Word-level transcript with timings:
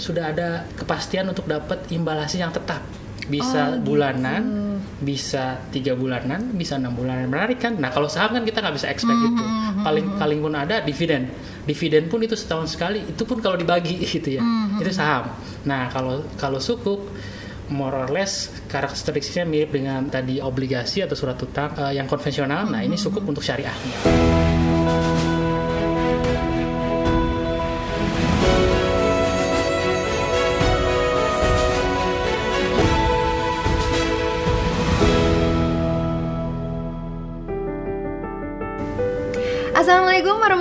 sudah 0.00 0.32
ada 0.32 0.64
kepastian 0.74 1.28
untuk 1.28 1.44
dapat 1.44 1.84
imbal 1.92 2.16
hasil 2.16 2.40
yang 2.40 2.50
tetap. 2.50 2.80
Bisa 3.30 3.70
Oh, 3.70 3.78
gitu. 3.78 3.94
bulanan 3.94 4.42
bisa 4.98 5.60
tiga 5.70 5.94
bulanan 5.94 6.50
bisa 6.50 6.74
enam 6.74 6.96
bulanan. 6.96 7.28
Menarik 7.28 7.60
kan? 7.60 7.76
Nah 7.78 7.92
kalau 7.92 8.08
saham 8.08 8.34
kan 8.34 8.42
kita 8.42 8.58
nggak 8.58 8.74
bisa 8.74 8.88
expect 8.88 9.14
Hmm, 9.14 9.30
itu 9.30 9.44
paling 9.80 10.06
paling 10.16 10.38
pun 10.40 10.52
ada 10.52 10.82
dividen. 10.82 11.30
Dividen 11.62 12.08
pun 12.08 12.18
itu 12.20 12.34
setahun 12.34 12.74
sekali 12.74 13.04
itu 13.06 13.22
pun 13.22 13.38
kalau 13.38 13.54
dibagi 13.54 14.02
gitu 14.18 14.34
ya. 14.34 14.42
Hmm, 14.42 14.80
itu 14.82 14.90
saham. 14.90 15.30
Nah 15.62 15.86
kalau 15.92 16.26
kalau 16.34 16.58
sukuk 16.58 17.06
more 17.70 17.94
or 17.94 18.08
less 18.10 18.50
karakteristiknya 18.66 19.46
mirip 19.46 19.70
dengan 19.70 20.10
tadi 20.10 20.42
obligasi 20.42 21.06
atau 21.06 21.14
surat 21.14 21.38
utang 21.38 21.70
eh, 21.78 21.94
yang 21.94 22.10
konvensional. 22.10 22.66
Nah 22.66 22.82
ini 22.82 22.98
sukuk 22.98 23.22
untuk 23.22 23.46
syariahnya 23.46 23.94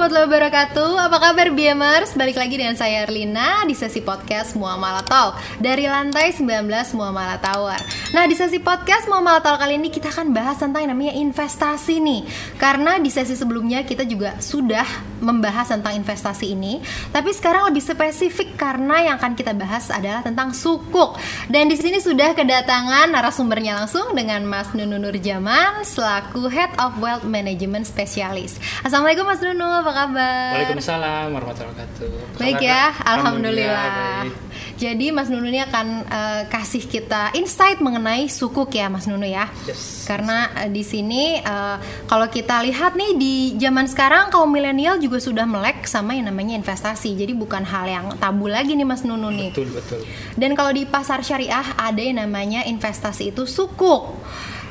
warahmatullahi 0.09 0.49
wabarakatuh. 0.49 0.91
Apa 1.05 1.17
kabar 1.21 1.47
BMers? 1.53 2.17
Balik 2.17 2.41
lagi 2.41 2.57
dengan 2.57 2.73
saya 2.73 3.05
Erlina 3.05 3.61
di 3.69 3.77
sesi 3.77 4.01
podcast 4.01 4.57
Muamalah 4.57 5.05
Talk 5.05 5.37
Dari 5.61 5.85
lantai 5.85 6.33
19 6.33 6.65
Muamalah 6.97 7.37
Tower. 7.37 7.77
Nah 8.17 8.25
di 8.25 8.33
sesi 8.33 8.57
podcast 8.57 9.05
Muamalah 9.05 9.45
Talk 9.45 9.61
kali 9.61 9.77
ini 9.77 9.93
kita 9.93 10.09
akan 10.09 10.33
bahas 10.33 10.57
tentang 10.57 10.89
namanya 10.89 11.13
investasi 11.13 12.01
nih. 12.01 12.25
Karena 12.57 12.97
di 12.97 13.13
sesi 13.13 13.37
sebelumnya 13.37 13.85
kita 13.85 14.01
juga 14.01 14.33
sudah 14.41 15.08
membahas 15.19 15.71
tentang 15.71 15.95
investasi 15.95 16.55
ini 16.55 16.83
Tapi 17.13 17.31
sekarang 17.35 17.69
lebih 17.69 17.83
spesifik 17.83 18.55
karena 18.55 19.11
yang 19.11 19.15
akan 19.19 19.35
kita 19.35 19.55
bahas 19.55 19.91
adalah 19.93 20.23
tentang 20.25 20.51
sukuk 20.55 21.19
Dan 21.47 21.69
di 21.71 21.77
sini 21.79 21.99
sudah 22.01 22.33
kedatangan 22.33 23.11
narasumbernya 23.11 23.83
langsung 23.83 24.11
dengan 24.15 24.43
Mas 24.47 24.71
Nunu 24.75 24.97
Nurjaman 24.99 25.83
Selaku 25.85 26.47
Head 26.49 26.75
of 26.81 26.97
Wealth 26.99 27.27
Management 27.27 27.87
Specialist 27.87 28.59
Assalamualaikum 28.83 29.25
Mas 29.27 29.41
Nunu, 29.43 29.67
apa 29.67 29.91
kabar? 29.91 30.51
Waalaikumsalam 30.55 31.27
warahmatullahi 31.35 31.73
wabarakatuh 31.75 32.39
Baik 32.39 32.63
ya, 32.63 32.95
alhamdulillah. 33.03 34.23
baik. 34.23 34.35
Jadi 34.79 35.11
Mas 35.11 35.27
Nunu 35.27 35.51
ini 35.51 35.59
akan 35.59 35.87
eh, 36.07 36.43
kasih 36.47 36.87
kita 36.87 37.35
insight 37.35 37.83
mengenai 37.83 38.31
sukuk 38.31 38.71
ya 38.71 38.87
Mas 38.87 39.09
Nunu 39.09 39.27
ya. 39.27 39.51
Yes. 39.67 40.07
Karena 40.07 40.47
eh, 40.63 40.69
di 40.71 40.85
sini 40.85 41.35
eh, 41.41 41.77
kalau 42.07 42.31
kita 42.31 42.63
lihat 42.63 42.95
nih 42.95 43.11
di 43.17 43.33
zaman 43.59 43.89
sekarang 43.89 44.31
kaum 44.31 44.47
milenial 44.47 45.01
juga 45.01 45.08
sudah 45.17 45.49
melek 45.49 45.89
sama 45.89 46.13
yang 46.13 46.29
namanya 46.29 46.53
investasi. 46.53 47.17
Jadi 47.17 47.33
bukan 47.33 47.65
hal 47.65 47.89
yang 47.89 48.05
tabu 48.21 48.45
lagi 48.45 48.77
nih 48.77 48.85
Mas 48.85 49.01
Nunu 49.01 49.33
nih. 49.33 49.49
betul 49.49 49.73
betul 49.73 50.01
Dan 50.37 50.53
kalau 50.53 50.69
di 50.69 50.85
pasar 50.85 51.25
syariah 51.25 51.65
ada 51.73 51.97
yang 51.97 52.21
namanya 52.21 52.61
investasi 52.69 53.33
itu 53.33 53.49
sukuk. 53.49 54.13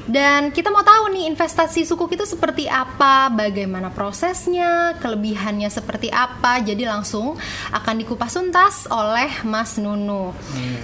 Dan 0.08 0.50
kita 0.50 0.72
mau 0.72 0.80
tahu 0.80 1.12
nih 1.12 1.28
investasi 1.28 1.84
sukuk 1.84 2.08
itu 2.10 2.24
seperti 2.24 2.64
apa, 2.64 3.28
bagaimana 3.28 3.92
prosesnya, 3.92 4.96
kelebihannya 4.96 5.68
seperti 5.68 6.08
apa. 6.08 6.58
Jadi 6.58 6.82
langsung 6.82 7.36
akan 7.68 7.94
dikupas 7.94 8.32
tuntas 8.32 8.88
oleh 8.88 9.28
Mas 9.44 9.76
Nunu. 9.76 10.32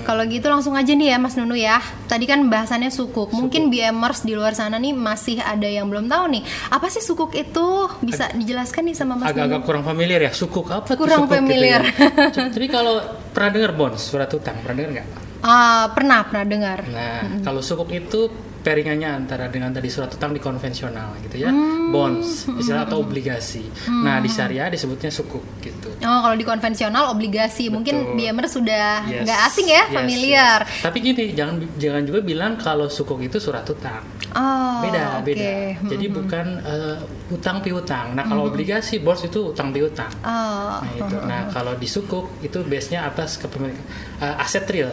Kalau 0.05 0.23
gitu 0.25 0.45
langsung 0.47 0.77
aja 0.77 0.93
nih 0.93 1.11
ya 1.11 1.19
Mas 1.19 1.35
Nunu 1.35 1.57
ya. 1.57 1.81
Tadi 2.05 2.29
kan 2.29 2.45
bahasannya 2.47 2.93
sukuk. 2.93 3.33
Mungkin 3.33 3.73
BMers 3.73 4.23
di 4.23 4.37
luar 4.37 4.53
sana 4.53 4.77
nih 4.77 4.93
masih 4.93 5.41
ada 5.41 5.65
yang 5.65 5.89
belum 5.89 6.05
tahu 6.07 6.29
nih. 6.29 6.43
Apa 6.69 6.93
sih 6.93 7.01
sukuk 7.01 7.33
itu? 7.33 7.89
Bisa 8.05 8.29
dijelaskan 8.31 8.85
nih 8.85 8.95
sama 8.95 9.17
Mas 9.17 9.25
Nunu? 9.25 9.33
agak-agak 9.33 9.61
kurang 9.65 9.83
familiar 9.83 10.21
ya 10.21 10.31
sukuk 10.31 10.69
apa 10.69 10.85
Kurang 10.95 11.25
sukuk 11.25 11.33
gitu 11.33 11.41
familiar. 11.41 11.81
ya? 11.81 12.53
Jadi 12.53 12.67
kalau 12.69 13.01
pernah 13.33 13.51
dengar 13.51 13.73
bonds 13.73 14.05
surat 14.05 14.29
utang 14.29 14.61
pernah 14.61 14.77
dengar 14.77 14.91
nggak? 15.01 15.09
Ah, 15.41 15.89
pernah 15.97 16.21
pernah 16.29 16.45
dengar. 16.45 16.79
Nah 16.87 17.41
kalau 17.41 17.61
sukuk 17.61 17.89
itu 17.89 18.29
pairingannya 18.65 19.07
antara 19.15 19.47
dengan 19.47 19.69
tadi 19.71 19.87
surat 19.87 20.09
utang 20.09 20.33
di 20.33 20.41
konvensional 20.41 21.13
gitu 21.21 21.37
ya 21.39 21.53
Hmm. 21.53 21.93
bonds 21.93 22.49
istilah 22.51 22.83
atau 22.83 22.99
obligasi. 22.99 23.61
Nah 23.87 24.19
di 24.19 24.27
syariah 24.27 24.67
disebutnya 24.67 25.13
sukuk 25.13 25.45
gitu. 25.61 25.93
Oh, 26.01 26.21
kalau 26.23 26.33
di 26.33 26.43
konvensional 26.43 27.09
obligasi, 27.09 27.69
mungkin 27.69 27.95
Betul. 28.03 28.17
BMR 28.19 28.47
sudah 28.49 28.89
Yes. 29.05 29.23
nggak 29.23 29.41
asing 29.45 29.67
ya, 29.69 29.83
Yes, 29.83 29.93
familiar. 29.93 30.59
yes. 30.65 30.83
Tapi 30.83 30.97
gini, 30.99 31.25
jangan 31.31 31.55
jangan 31.77 32.03
juga 32.03 32.21
bilang 32.21 32.53
kalau 32.57 32.89
sukuk 32.89 33.21
itu 33.21 33.37
surat 33.37 33.63
utang. 33.65 34.01
Oh, 34.33 34.83
beda, 34.83 35.21
oke. 35.21 35.29
beda. 35.29 35.53
Jadi 35.87 36.05
bukan 36.09 36.47
eh, 36.59 36.97
utang 37.31 37.61
piutang. 37.61 38.13
Nah, 38.13 38.25
kalau 38.25 38.49
obligasi 38.49 38.99
bonds 38.99 39.23
itu 39.23 39.53
utang 39.53 39.71
piutang. 39.71 40.11
Oh, 40.21 40.81
Nah, 40.81 40.91
itu. 40.91 41.17
Nah, 41.23 41.41
kalau 41.49 41.73
di 41.75 41.87
sukuk 41.87 42.41
itu 42.41 42.59
base-nya 42.63 43.05
atas 43.05 43.37
kepemilikan 43.37 43.85
eh, 44.19 44.43
aset 44.43 44.65
real. 44.67 44.91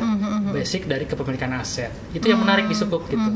Basic 0.52 0.86
dari 0.86 1.06
kepemilikan 1.06 1.56
aset. 1.56 1.90
Itu 2.12 2.28
yang 2.28 2.42
menarik 2.42 2.68
di 2.68 2.76
sukuk 2.76 3.08
gitu. 3.08 3.30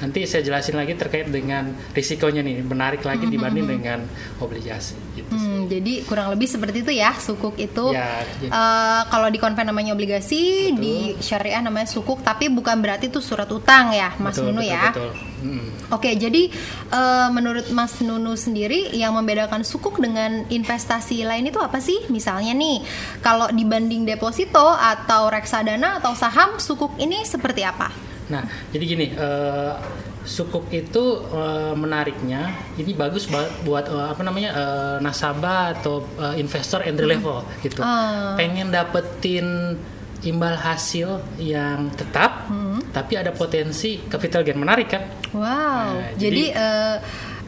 Nanti 0.00 0.18
saya 0.28 0.42
jelasin 0.44 0.76
lagi 0.76 0.94
terkait 0.94 1.28
dengan 1.28 1.72
risikonya 1.96 2.44
nih, 2.44 2.60
menarik 2.60 3.02
lagi 3.02 3.24
dibanding 3.26 3.66
dengan 3.66 3.98
obligasi 4.38 4.96
gitu. 5.16 5.32
Hmm, 5.32 5.66
jadi 5.70 6.04
kurang 6.04 6.28
lebih 6.34 6.46
seperti 6.50 6.84
itu 6.84 6.92
ya, 6.92 7.14
sukuk 7.16 7.56
itu. 7.56 7.94
Ya, 7.94 8.20
jadi- 8.42 8.52
eh, 8.52 9.02
kalau 9.08 9.28
di 9.30 9.38
konven 9.40 9.66
namanya 9.68 9.96
obligasi, 9.96 10.74
Betul. 10.74 10.80
di 10.82 10.96
syariah 11.22 11.62
namanya 11.62 11.88
sukuk, 11.88 12.20
tapi 12.20 12.50
bukan 12.52 12.78
berarti 12.82 13.08
itu 13.08 13.22
surat 13.24 13.48
utang 13.48 13.94
ya, 13.94 14.12
Mas 14.20 14.36
Betul, 14.36 14.52
Nunu 14.52 14.62
betul, 14.62 14.74
ya. 14.74 14.84
Betul. 14.90 15.10
Mm. 15.44 15.68
Oke, 15.92 16.10
jadi 16.16 16.42
eh, 16.88 17.28
menurut 17.28 17.68
Mas 17.70 18.00
Nunu 18.00 18.32
sendiri 18.34 18.92
yang 18.96 19.12
membedakan 19.12 19.60
sukuk 19.60 20.00
dengan 20.00 20.48
investasi 20.48 21.24
lain 21.24 21.48
itu 21.48 21.60
apa 21.60 21.78
sih? 21.80 22.08
Misalnya 22.08 22.56
nih, 22.56 22.80
kalau 23.20 23.52
dibanding 23.52 24.08
deposito 24.08 24.64
atau 24.74 25.28
reksadana 25.28 26.00
atau 26.00 26.16
saham, 26.16 26.56
sukuk 26.56 26.96
ini 26.96 27.22
seperti 27.24 27.62
apa? 27.66 28.13
Nah, 28.26 28.42
jadi 28.70 28.84
gini, 28.86 29.06
eh, 29.10 29.72
sukuk 30.24 30.70
itu 30.70 31.04
eh, 31.26 31.74
menariknya, 31.74 32.48
ini 32.74 32.92
bagus 32.92 33.26
ba- 33.26 33.52
buat 33.60 33.84
eh, 33.86 34.08
apa 34.08 34.22
namanya 34.22 34.50
eh, 34.52 34.96
nasabah 34.98 35.74
atau 35.74 36.00
eh, 36.16 36.38
investor 36.38 36.80
entry 36.80 37.04
level 37.10 37.44
gitu. 37.60 37.78
Ah. 37.78 38.32
Pengen 38.34 38.68
dapetin 38.68 39.76
imbal 40.22 40.56
hasil 40.56 41.20
yang 41.36 41.92
tetap, 41.92 42.48
tapi 42.90 43.12
ada 43.14 43.28
potensi 43.30 44.00
capital 44.02 44.40
gain 44.40 44.56
menarik 44.56 44.88
kan? 44.88 45.04
Wow, 45.30 45.44
Nah, 45.44 46.16
jadi, 46.16 46.48
jadi- 46.48 46.56
eh, 46.56 46.96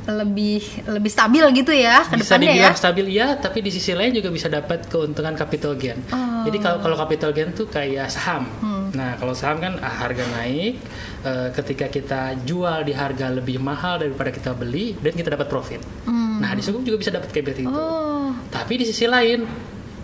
lebih 0.06 0.62
lebih 0.86 1.10
stabil 1.10 1.42
gitu 1.56 1.72
ya 1.72 2.04
ke 2.04 2.14
bisa 2.14 2.36
depannya 2.36 2.46
ya? 2.46 2.54
dibilang 2.54 2.76
stabil 2.76 3.06
ya, 3.10 3.26
tapi 3.34 3.58
di 3.58 3.70
sisi 3.70 3.90
lain 3.90 4.12
juga 4.12 4.28
bisa 4.28 4.46
dapat 4.46 4.86
keuntungan 4.86 5.34
capital 5.34 5.74
gain. 5.74 5.98
Oh. 6.08 6.44
Jadi 6.44 6.60
kalau 6.60 6.78
kalau 6.78 6.94
capital 6.96 7.32
gain 7.32 7.50
tuh 7.50 7.66
kayak 7.66 8.06
saham. 8.06 8.46
Hmm. 8.60 8.75
Nah 8.96 9.14
kalau 9.14 9.32
saham 9.32 9.60
kan 9.60 9.76
ah, 9.78 9.92
harga 9.98 10.24
naik, 10.32 10.74
eh, 11.22 11.48
ketika 11.52 11.86
kita 11.86 12.20
jual 12.42 12.82
di 12.82 12.92
harga 12.92 13.28
lebih 13.30 13.60
mahal 13.60 14.00
daripada 14.00 14.32
kita 14.32 14.50
beli, 14.52 14.96
dan 14.96 15.12
kita 15.12 15.28
dapat 15.30 15.46
profit. 15.46 15.80
Nah 16.08 16.50
di 16.50 16.60
sukuk 16.60 16.80
juga 16.80 16.96
bisa 16.96 17.12
dapat 17.12 17.28
kayak 17.28 17.44
begitu. 17.46 17.68
Hmm. 17.68 17.76
Oh, 17.76 18.28
Tapi 18.48 18.72
di 18.76 18.84
sisi 18.84 19.04
lain 19.04 19.44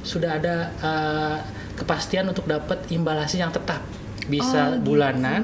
sudah 0.03 0.31
ada 0.37 0.55
eh, 0.75 1.37
kepastian 1.73 2.29
untuk 2.29 2.45
dapat 2.45 2.85
imbal 2.89 3.17
hasil 3.17 3.39
yang 3.39 3.51
tetap. 3.51 3.81
Bisa 4.23 4.71
Oh, 4.71 4.79
gitu. 4.79 4.87
bulanan, 4.87 5.43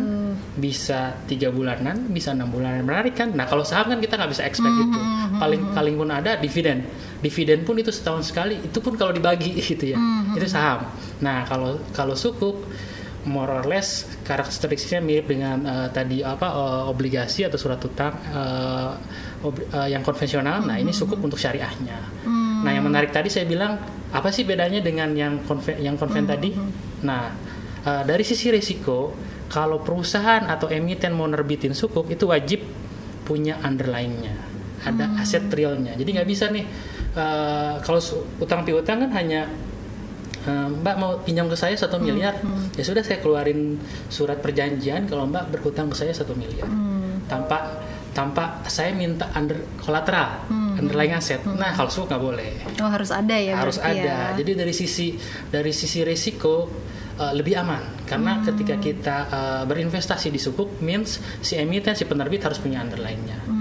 bisa 0.54 1.10
tiga 1.26 1.50
bulanan, 1.50 2.06
bisa 2.08 2.30
enam 2.30 2.46
bulanan 2.46 2.86
menarik 2.86 3.10
kan. 3.12 3.34
Nah 3.34 3.42
kalau 3.42 3.66
saham 3.66 3.90
kan 3.90 3.98
kita 3.98 4.14
nggak 4.14 4.30
bisa 4.30 4.46
expect 4.46 4.70
Hmm, 4.70 4.86
itu. 4.86 5.00
Paling 5.34 5.62
paling 5.74 5.94
pun 5.94 6.06
ada 6.08 6.38
dividen. 6.38 6.86
Dividen 7.18 7.66
pun 7.66 7.74
itu 7.74 7.90
setahun 7.90 8.30
sekali. 8.30 8.54
Itu 8.62 8.78
pun 8.78 8.94
kalau 8.94 9.10
dibagi 9.10 9.58
gitu 9.66 9.82
ya. 9.82 9.98
Hmm, 9.98 10.38
Itu 10.38 10.46
saham. 10.46 10.86
Nah 11.18 11.42
kalau 11.42 11.82
kalau 11.90 12.14
sukuk 12.14 12.70
more 13.26 13.50
or 13.50 13.64
less 13.66 14.06
karakteristiknya 14.22 15.02
mirip 15.02 15.26
dengan 15.26 15.58
eh, 15.66 15.88
tadi 15.90 16.22
apa 16.22 16.46
eh, 16.46 16.90
obligasi 16.92 17.42
atau 17.48 17.58
surat 17.58 17.80
utang 17.82 18.14
eh, 18.30 18.90
ob- 19.42 19.66
eh, 19.66 19.88
yang 19.90 20.06
konvensional. 20.06 20.62
Nah 20.62 20.78
ini 20.78 20.94
sukuk 20.94 21.18
untuk 21.18 21.40
syariahnya. 21.40 21.98
Nah 22.62 22.70
yang 22.74 22.86
menarik 22.86 23.10
tadi 23.10 23.30
saya 23.30 23.46
bilang 23.46 23.78
apa 24.10 24.30
sih 24.32 24.42
bedanya 24.42 24.82
dengan 24.82 25.14
yang 25.14 25.42
konven 25.46 25.78
yang 25.82 25.98
konven 25.98 26.26
tadi? 26.26 26.54
Nah 27.02 27.30
eh, 27.82 28.02
dari 28.06 28.22
sisi 28.22 28.50
risiko 28.54 29.14
kalau 29.48 29.80
perusahaan 29.80 30.44
atau 30.44 30.68
emiten 30.68 31.16
mau 31.16 31.24
nerbitin 31.24 31.72
sukuk 31.72 32.12
itu 32.12 32.28
wajib 32.28 32.60
punya 33.24 33.60
underlying-nya, 33.60 34.36
ada 34.88 35.20
aset 35.20 35.48
realnya. 35.52 35.92
Jadi 35.96 36.16
nggak 36.16 36.28
bisa 36.28 36.48
nih 36.48 36.64
eh, 37.16 37.74
kalau 37.80 38.00
utang 38.40 38.64
piutang 38.64 39.04
kan 39.04 39.10
hanya 39.16 39.48
Mbak 40.46 40.96
mau 41.00 41.18
pinjam 41.24 41.50
ke 41.50 41.56
saya 41.58 41.74
satu 41.74 41.98
miliar, 41.98 42.38
ya 42.78 42.84
sudah 42.86 43.02
saya 43.02 43.18
keluarin 43.18 43.80
surat 44.06 44.38
perjanjian 44.38 45.10
kalau 45.10 45.26
Mbak 45.26 45.50
berhutang 45.50 45.90
ke 45.90 45.96
saya 45.98 46.14
satu 46.14 46.36
miliar 46.38 46.68
tanpa 47.28 47.82
tanpa 48.16 48.64
saya 48.66 48.90
minta 48.96 49.30
under 49.36 49.62
kolateral, 49.78 50.48
underlying 50.78 51.14
aset. 51.14 51.38
Nah 51.44 51.70
kalau 51.76 51.90
nggak 51.90 52.18
boleh 52.18 52.50
oh 52.82 52.90
harus 52.90 53.10
ada 53.12 53.36
ya 53.36 53.54
harus 53.58 53.78
ada. 53.78 53.94
ya. 53.94 54.18
Jadi 54.34 54.50
dari 54.58 54.74
sisi 54.74 55.14
dari 55.52 55.70
sisi 55.70 56.02
risiko 56.02 56.66
uh, 57.18 57.32
lebih 57.34 57.58
aman 57.60 58.06
karena 58.08 58.40
ketika 58.42 58.74
kita 58.80 59.16
uh, 59.28 59.62
berinvestasi 59.68 60.32
di 60.32 60.40
sukuk 60.40 60.80
means 60.80 61.20
si 61.42 61.58
emiten 61.60 61.94
si 61.94 62.06
penerbit 62.06 62.42
harus 62.42 62.58
punya 62.58 62.82
underlying-nya. 62.82 63.38
Gitu. 63.44 63.57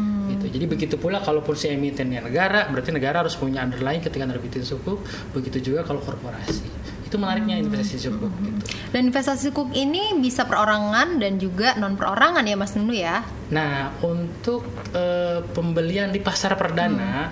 Jadi 0.57 0.65
begitu 0.65 0.97
pula 0.97 1.21
kalaupun 1.21 1.53
si 1.53 1.69
emitennya 1.69 2.17
negara, 2.19 2.65
berarti 2.65 2.89
negara 2.89 3.21
harus 3.21 3.37
punya 3.37 3.61
underlying 3.61 4.01
ketika 4.01 4.25
nerbitin 4.25 4.65
sukuk. 4.65 5.05
Begitu 5.31 5.69
juga 5.69 5.85
kalau 5.85 6.01
korporasi. 6.01 6.65
Itu 7.05 7.15
menariknya 7.15 7.61
investasi 7.61 8.03
sukuk. 8.03 8.27
Gitu. 8.33 8.57
Dan 8.89 9.07
investasi 9.07 9.47
sukuk 9.47 9.69
ini 9.71 10.17
bisa 10.17 10.43
perorangan 10.43 11.21
dan 11.21 11.37
juga 11.37 11.77
non 11.77 11.93
perorangan 11.93 12.41
ya 12.41 12.57
Mas 12.57 12.73
Nunu 12.73 12.91
ya. 12.91 13.21
Nah, 13.47 13.93
untuk 14.01 14.65
eh, 14.91 15.39
pembelian 15.47 16.09
di 16.09 16.19
pasar 16.19 16.57
perdana 16.57 17.29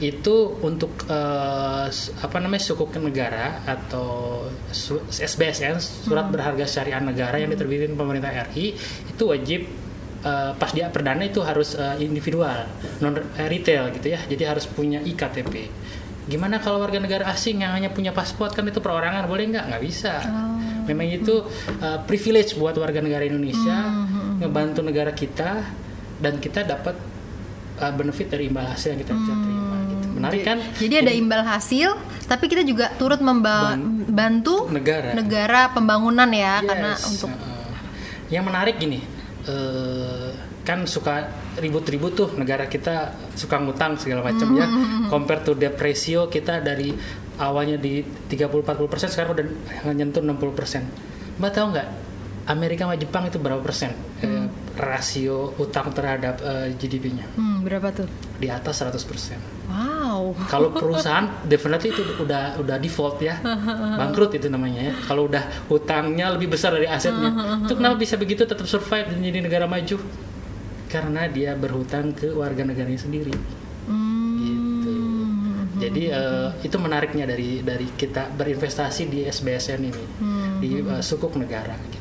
itu 0.00 0.36
untuk 0.62 1.04
s- 1.90 2.14
apa 2.16 2.38
namanya 2.38 2.62
sukuk 2.62 2.94
negara 2.96 3.60
atau 3.66 4.40
SBSN 4.96 5.76
surat 5.76 6.30
berharga 6.30 6.64
syariah 6.64 7.02
negara 7.02 7.36
yang 7.36 7.50
diterbitin 7.50 7.92
pemerintah 7.92 8.32
RI 8.48 8.72
itu 9.04 9.22
wajib 9.26 9.68
eh, 10.24 10.52
pas 10.54 10.70
dia 10.72 10.88
perdana 10.92 11.24
itu 11.24 11.40
harus 11.40 11.74
eh, 11.76 12.04
individual 12.04 12.68
non 13.00 13.16
eh, 13.16 13.48
retail 13.48 13.92
gitu 13.96 14.12
ya. 14.12 14.20
Jadi 14.24 14.42
harus 14.44 14.64
punya 14.68 15.00
iktp. 15.02 15.70
Gimana 16.30 16.62
kalau 16.62 16.78
warga 16.78 17.02
negara 17.02 17.26
asing 17.32 17.64
yang 17.66 17.74
hanya 17.74 17.90
punya 17.90 18.14
paspor 18.14 18.54
kan 18.54 18.62
itu 18.68 18.78
perorangan 18.78 19.26
boleh 19.26 19.50
nggak? 19.50 19.64
Nggak 19.66 19.82
bisa. 19.82 20.14
Memang 20.86 21.06
itu 21.06 21.42
uh, 21.82 21.98
privilege 22.06 22.54
buat 22.54 22.74
warga 22.78 23.02
negara 23.02 23.26
Indonesia 23.26 24.06
ngebantu 24.38 24.80
negara 24.82 25.10
kita 25.10 25.62
dan 26.22 26.38
kita 26.38 26.62
dapat 26.66 26.94
uh, 27.80 27.92
benefit 27.96 28.30
dari 28.30 28.46
imbal 28.46 28.66
hasil 28.68 28.94
yang 28.94 29.00
kita 29.00 29.12
bisa 29.16 29.32
terima. 29.32 29.76
Gitu. 29.90 30.06
Menarik 30.20 30.40
kan? 30.44 30.58
Jadi 30.76 30.94
ada 31.00 31.12
imbal 31.12 31.42
hasil, 31.42 31.88
tapi 32.28 32.44
kita 32.46 32.62
juga 32.62 32.92
turut 32.94 33.18
membantu 33.18 34.68
negara. 34.70 35.16
negara 35.16 35.60
pembangunan 35.72 36.28
ya 36.30 36.62
karena 36.62 36.90
Yes, 36.94 37.10
untuk 37.10 37.32
uh, 37.32 37.74
yang 38.28 38.44
menarik 38.46 38.76
gini, 38.78 39.02
uh, 39.48 40.30
kan 40.60 40.84
suka 40.84 41.28
ribut-ribut 41.56 42.12
tuh 42.12 42.28
negara 42.36 42.68
kita 42.68 43.16
suka 43.32 43.56
ngutang 43.60 43.96
segala 43.96 44.26
macam 44.26 44.52
ya. 44.56 44.66
Hmm. 44.68 45.08
Compare 45.08 45.42
to 45.44 45.52
debt 45.56 45.76
ratio 45.80 46.28
kita 46.28 46.60
dari 46.60 46.92
awalnya 47.40 47.80
di 47.80 48.04
30-40% 48.04 49.08
sekarang 49.08 49.30
udah 49.32 49.46
nyentuh 49.96 50.20
60%. 50.20 51.40
Mbak 51.40 51.50
tahu 51.56 51.66
nggak 51.72 51.88
Amerika 52.50 52.84
sama 52.84 52.96
Jepang 52.98 53.24
itu 53.30 53.38
berapa 53.38 53.62
persen 53.62 53.94
eh, 54.20 54.48
rasio 54.76 55.54
utang 55.56 55.92
terhadap 55.94 56.40
eh, 56.42 56.74
GDP-nya? 56.76 57.26
hmm, 57.36 57.62
berapa 57.64 57.88
tuh? 57.94 58.08
Di 58.36 58.48
atas 58.50 58.82
100%. 58.82 59.70
Wow. 59.70 59.99
Kalau 60.48 60.68
perusahaan 60.74 61.26
definitely 61.46 61.90
itu 61.94 62.02
udah 62.20 62.58
udah 62.58 62.76
default 62.76 63.22
ya, 63.22 63.38
bangkrut 63.96 64.34
itu 64.36 64.46
namanya 64.50 64.90
ya. 64.90 64.94
Kalau 65.06 65.28
udah 65.30 65.44
hutangnya 65.70 66.32
lebih 66.34 66.52
besar 66.52 66.74
dari 66.74 66.88
asetnya, 66.88 67.30
itu 67.64 67.74
kenapa 67.76 67.96
bisa 67.96 68.14
begitu 68.18 68.44
tetap 68.44 68.66
survive 68.66 69.12
dan 69.12 69.20
negara 69.20 69.64
maju? 69.64 69.96
Karena 70.90 71.30
dia 71.30 71.54
berhutang 71.54 72.10
ke 72.16 72.34
warga 72.34 72.66
negaranya 72.66 72.98
sendiri. 72.98 73.30
Gitu. 74.40 74.94
Jadi 75.80 76.02
eh, 76.10 76.48
itu 76.60 76.76
menariknya 76.76 77.24
dari 77.30 77.62
dari 77.62 77.88
kita 77.94 78.34
berinvestasi 78.34 79.02
di 79.06 79.18
SBSN 79.24 79.80
ini, 79.80 80.04
di 80.58 80.70
eh, 80.82 81.02
sukuk 81.02 81.38
negara 81.38 81.72
gitu. 81.88 81.99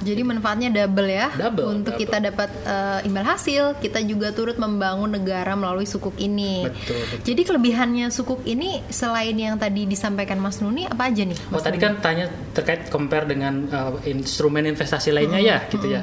Jadi 0.00 0.20
manfaatnya 0.24 0.68
double 0.72 1.08
ya. 1.12 1.28
Double, 1.36 1.76
Untuk 1.76 1.94
double. 1.94 2.02
kita 2.02 2.16
dapat 2.24 2.48
eh, 2.64 3.06
imbal 3.08 3.24
hasil, 3.28 3.76
kita 3.84 4.00
juga 4.00 4.32
turut 4.32 4.56
membangun 4.56 5.12
negara 5.12 5.52
melalui 5.52 5.84
sukuk 5.84 6.16
ini. 6.16 6.64
Betul, 6.64 6.96
betul. 7.04 7.18
Jadi 7.28 7.40
kelebihannya 7.44 8.06
sukuk 8.08 8.40
ini 8.48 8.80
selain 8.88 9.36
yang 9.36 9.60
tadi 9.60 9.84
disampaikan 9.84 10.40
Mas 10.40 10.64
Nuni 10.64 10.88
apa 10.88 11.12
aja 11.12 11.22
nih? 11.22 11.36
Oh 11.52 11.60
Mas 11.60 11.62
tadi 11.62 11.76
Nuni? 11.76 11.84
kan 11.84 11.92
tanya 12.00 12.26
terkait 12.56 12.88
compare 12.88 13.28
dengan 13.28 13.68
uh, 13.68 13.92
instrumen 14.08 14.64
investasi 14.64 15.12
lainnya 15.12 15.40
ya 15.40 15.58
gitu 15.68 15.84
ya. 15.84 16.00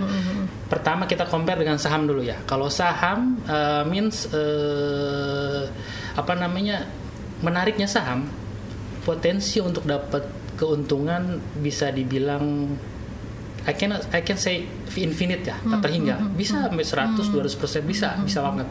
Pertama 0.69 1.09
kita 1.09 1.25
compare 1.25 1.63
dengan 1.65 1.81
saham 1.81 2.05
dulu 2.05 2.21
ya. 2.21 2.37
Kalau 2.45 2.69
saham 2.69 3.41
uh, 3.49 3.81
means 3.87 4.29
uh, 4.29 5.65
apa 6.13 6.33
namanya 6.37 6.85
menariknya 7.41 7.89
saham 7.89 8.29
potensi 9.01 9.57
untuk 9.63 9.85
dapat 9.87 10.25
keuntungan 10.57 11.37
bisa 11.61 11.93
dibilang 11.93 12.75
I 13.67 13.73
can 13.73 13.91
I 14.09 14.21
can 14.21 14.35
say 14.35 14.63
infinite 14.95 15.43
ya, 15.43 15.59
tak 15.61 15.79
terhingga. 15.81 16.15
Bisa 16.31 16.63
sampai 16.63 16.81
100 16.81 17.27
200% 17.27 17.83
bisa, 17.83 18.15
bisa 18.17 18.39
banget. 18.41 18.67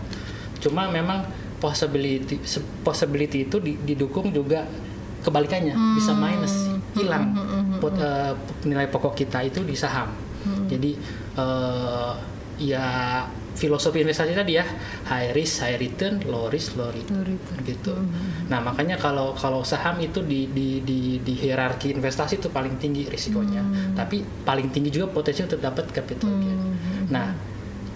Cuma 0.58 0.88
memang 0.88 1.20
possibility 1.56 2.40
possibility 2.80 3.44
itu 3.44 3.56
di- 3.58 3.76
didukung 3.78 4.28
juga 4.30 4.64
kebalikannya, 5.20 5.72
bisa 5.94 6.12
minus, 6.14 6.54
hilang 6.94 7.24
pot- 7.76 7.98
eh, 7.98 8.32
nilai 8.64 8.86
pokok 8.86 9.12
kita 9.14 9.42
itu 9.42 9.60
di 9.62 9.74
saham. 9.74 10.08
Jadi 10.66 10.96
eh, 11.34 12.12
ya 12.58 12.86
filosofi 13.56 14.04
investasi 14.04 14.36
tadi 14.36 14.60
ya 14.60 14.64
high 15.08 15.32
risk 15.32 15.64
high 15.64 15.80
return, 15.80 16.20
low 16.28 16.52
risk 16.52 16.76
low 16.76 16.92
return, 16.92 17.24
gitu. 17.64 17.96
Nah 18.52 18.60
makanya 18.60 19.00
kalau 19.00 19.32
kalau 19.32 19.64
saham 19.64 19.96
itu 19.98 20.20
di 20.20 20.46
di 20.52 20.84
di, 20.84 21.18
di 21.24 21.34
hierarki 21.34 21.96
investasi 21.96 22.38
itu 22.38 22.52
paling 22.52 22.76
tinggi 22.76 23.08
risikonya, 23.08 23.64
tapi 23.96 24.20
paling 24.22 24.68
tinggi 24.68 24.92
juga 24.92 25.08
potensi 25.08 25.42
untuk 25.42 25.58
dapat 25.58 25.88
capital 25.88 26.30
gain. 26.36 26.60
Nah 27.08 27.32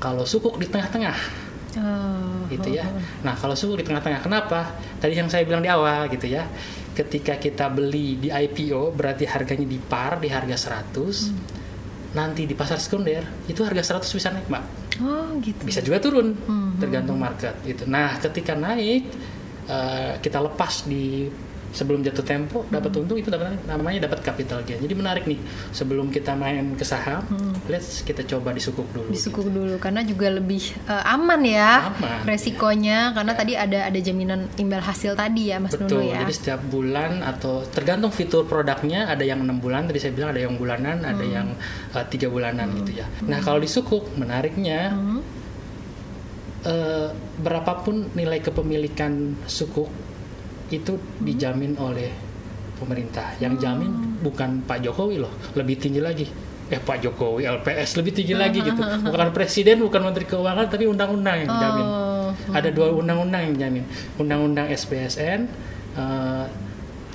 kalau 0.01 0.25
sukuk 0.25 0.57
di 0.57 0.67
tengah-tengah 0.67 1.49
Oh, 1.79 2.51
gitu 2.51 2.75
ya. 2.75 2.83
Nah, 3.23 3.39
kalau 3.39 3.55
suku 3.55 3.79
di 3.79 3.87
tengah-tengah, 3.87 4.27
kenapa? 4.27 4.75
Tadi 4.99 5.15
yang 5.15 5.31
saya 5.31 5.47
bilang 5.47 5.63
di 5.63 5.71
awal 5.71 6.11
gitu 6.11 6.27
ya. 6.27 6.43
Ketika 6.91 7.39
kita 7.39 7.71
beli 7.71 8.19
di 8.19 8.27
IPO 8.27 8.91
berarti 8.91 9.23
harganya 9.31 9.71
di 9.71 9.79
par 9.79 10.19
di 10.19 10.27
harga 10.27 10.83
100. 10.83 12.19
Nanti 12.19 12.43
di 12.43 12.59
pasar 12.59 12.83
sekunder 12.83 13.23
itu 13.47 13.63
harga 13.63 14.03
100 14.03 14.19
bisa 14.19 14.35
naik, 14.35 14.51
Mbak. 14.51 14.65
Oh, 15.01 15.33
gitu. 15.41 15.65
Bisa 15.65 15.81
juga 15.81 15.99
turun, 15.99 16.37
tergantung 16.77 17.17
market 17.17 17.57
gitu. 17.65 17.89
Nah, 17.89 18.21
ketika 18.21 18.53
naik 18.53 19.09
eh, 19.69 20.13
kita 20.21 20.39
lepas 20.45 20.85
di 20.85 21.29
sebelum 21.71 22.03
jatuh 22.03 22.23
tempo 22.23 22.67
dapat 22.67 22.91
untung 22.99 23.15
itu 23.15 23.31
dapat 23.31 23.55
namanya 23.65 24.11
dapat 24.11 24.21
capital 24.21 24.63
gain. 24.63 24.83
Jadi 24.83 24.95
menarik 24.95 25.25
nih. 25.25 25.39
Sebelum 25.71 26.11
kita 26.11 26.35
main 26.35 26.75
ke 26.75 26.83
saham, 26.83 27.23
let's 27.67 28.03
kita 28.03 28.27
coba 28.27 28.51
di 28.51 28.59
sukuk 28.59 28.91
dulu. 28.91 29.07
di 29.07 29.19
sukuk 29.19 29.47
dulu 29.47 29.79
karena 29.79 30.03
juga 30.03 30.31
lebih 30.31 30.61
eh, 30.85 31.05
aman 31.07 31.41
ya 31.43 31.95
Aman, 31.95 32.27
resikonya 32.27 33.15
karena 33.15 33.33
tadi 33.33 33.53
ada 33.55 33.87
ada 33.87 33.99
jaminan 33.99 34.51
imbal 34.59 34.83
hasil 34.83 35.15
tadi 35.15 35.55
ya 35.55 35.63
Mas 35.63 35.79
Betul. 35.79 36.03
Nunu 36.03 36.11
ya. 36.11 36.27
Jadi 36.27 36.35
setiap 36.35 36.61
bulan 36.67 37.23
atau 37.23 37.63
tergantung 37.67 38.11
fitur 38.11 38.45
produknya 38.45 39.07
ada 39.07 39.23
yang 39.23 39.41
enam 39.41 39.59
bulan 39.59 39.87
tadi 39.87 40.03
saya 40.03 40.11
bilang 40.11 40.35
ada 40.35 40.43
yang 40.43 40.59
bulanan, 40.59 41.01
ada 41.01 41.23
Hmm. 41.23 41.31
yang 41.31 41.49
uh, 41.95 42.05
tiga 42.11 42.27
bulanan 42.27 42.67
gitu 42.83 42.99
ya. 42.99 43.07
Nah 43.25 43.39
kalau 43.41 43.63
di 43.63 43.71
sukuk 43.71 44.11
menariknya 44.19 44.91
Hmm. 44.91 45.23
eh, 46.61 47.09
berapapun 47.41 48.13
nilai 48.13 48.41
kepemilikan 48.41 49.39
sukuk 49.47 49.89
itu 50.71 50.95
Hmm. 50.95 51.23
dijamin 51.23 51.75
oleh 51.77 52.11
pemerintah. 52.77 53.37
Yang 53.37 53.55
jamin 53.61 53.91
bukan 54.19 54.65
Pak 54.65 54.81
Jokowi 54.81 55.21
loh, 55.21 55.33
lebih 55.53 55.77
tinggi 55.77 56.01
lagi. 56.01 56.27
Eh 56.71 56.79
Pak 56.79 57.03
Jokowi 57.03 57.45
LPS 57.51 57.99
lebih 57.99 58.13
tinggi 58.15 58.33
lagi 58.33 58.63
gitu. 58.63 58.79
Bukan 58.79 59.29
presiden, 59.31 59.83
bukan 59.83 60.01
menteri 60.01 60.25
keuangan, 60.25 60.71
tapi 60.71 60.87
undang-undang 60.87 61.43
yang 61.43 61.51
jamin. 61.51 61.87
Oh, 61.87 62.31
Ada 62.55 62.71
dua 62.71 62.95
undang-undang 62.95 63.43
yang 63.51 63.57
jamin. 63.59 63.85
Undang-undang 64.17 64.71
SPSN 64.71 65.51
eh, 65.93 66.45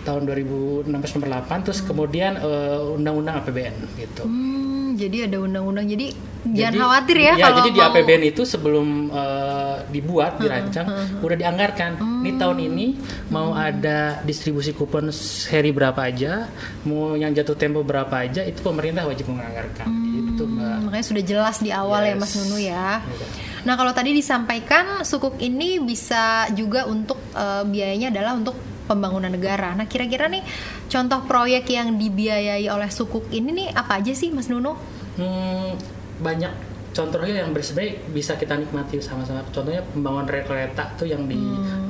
tahun 0.03 0.21
2016 0.27 0.85
nomor 1.15 1.29
8 1.33 1.65
terus 1.65 1.79
kemudian 1.81 2.35
eh, 2.35 2.77
undang-undang 2.93 3.41
APBN 3.41 3.73
gitu. 3.95 4.27
hmm, 4.27 4.64
jadi 4.95 5.17
ada 5.25 5.37
undang-undang. 5.37 5.85
Jadi, 5.85 6.07
jangan 6.45 6.57
Jadi- 6.67 6.77
khawatir 6.79 7.17
ya, 7.17 7.31
ya 7.31 7.43
kalau 7.43 7.57
jadi 7.57 7.69
di 7.69 7.81
APBN 7.81 8.23
itu 8.27 8.41
sebelum 8.43 8.87
eh, 9.07 9.75
dibuat 9.87 10.37
dirancang 10.37 10.85
udah 11.17 11.35
dianggarkan 11.35 11.91
ini 12.21 12.29
Hmm. 12.29 12.37
tahun 12.37 12.57
ini 12.63 12.87
mau 13.27 13.49
ada 13.51 14.21
distribusi 14.21 14.69
kupon 14.71 15.09
seri 15.09 15.69
berapa 15.69 15.97
aja 15.97 16.45
mau 16.83 17.13
yang 17.13 17.31
jatuh 17.31 17.53
tempo 17.55 17.81
berapa 17.81 18.13
aja 18.19 18.41
itu 18.41 18.61
pemerintah 18.61 19.03
wajib 19.03 19.25
menganggarkan 19.25 19.89
gitu 20.29 20.45
mbak 20.45 20.69
Hmm, 20.69 20.81
makanya 20.85 21.05
sudah 21.07 21.23
jelas 21.23 21.57
di 21.59 21.71
awal 21.71 22.01
ya 22.03 22.13
Yes. 22.13 22.19
Mas 22.19 22.33
Nunu 22.35 22.57
ya. 22.57 23.01
Iya. 23.01 23.25
Nah 23.63 23.73
kalau 23.73 23.91
tadi 23.91 24.13
disampaikan 24.13 25.01
sukuk 25.01 25.39
ini 25.39 25.81
bisa 25.81 26.23
juga 26.51 26.85
untuk 26.85 27.17
eh, 27.31 27.63
biayanya 27.63 28.13
adalah 28.13 28.37
untuk 28.37 28.53
pembangunan 28.85 29.29
negara. 29.29 29.73
Nah 29.73 29.85
kira-kira 29.85 30.25
nih 30.25 30.45
contoh 30.87 31.25
proyek 31.25 31.65
yang 31.67 31.97
dibiayai 31.97 32.65
oleh 32.65 32.89
sukuk 32.89 33.27
ini 33.29 33.49
nih 33.51 33.67
apa 33.73 33.99
aja 33.99 34.13
sih 34.13 34.29
Mas 34.29 34.47
Nunu? 34.47 34.77
Hmm, 35.15 35.73
banyak 36.21 36.53
contohnya 36.95 37.43
yang 37.43 37.51
sebenarnya 37.51 38.07
bisa 38.09 38.39
kita 38.39 38.55
nikmati 38.55 39.03
sama-sama. 39.03 39.43
Contohnya 39.51 39.83
pembangunan 39.83 40.23
rel 40.25 40.47
kereta 40.47 40.95
tuh 40.95 41.03
yang 41.05 41.27
di 41.27 41.35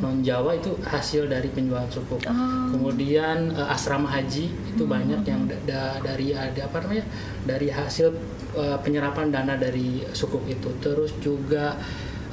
non 0.01 0.25
Jawa 0.25 0.57
itu 0.57 0.73
hasil 0.81 1.29
dari 1.29 1.45
penjualan 1.47 1.85
sukuk. 1.87 2.25
Kemudian 2.73 3.53
eh, 3.53 3.67
asrama 3.69 4.09
haji 4.09 4.49
itu 4.73 4.83
banyak 4.83 5.21
yang 5.23 5.45
da- 5.45 5.61
da- 5.63 5.99
dari 6.01 6.33
ada 6.33 6.65
apa 6.65 6.81
namanya 6.81 7.05
dari 7.45 7.69
hasil 7.69 8.07
eh, 8.57 8.77
penyerapan 8.81 9.29
dana 9.29 9.53
dari 9.53 10.01
sukuk 10.09 10.41
itu. 10.49 10.73
Terus 10.81 11.13
juga 11.21 11.77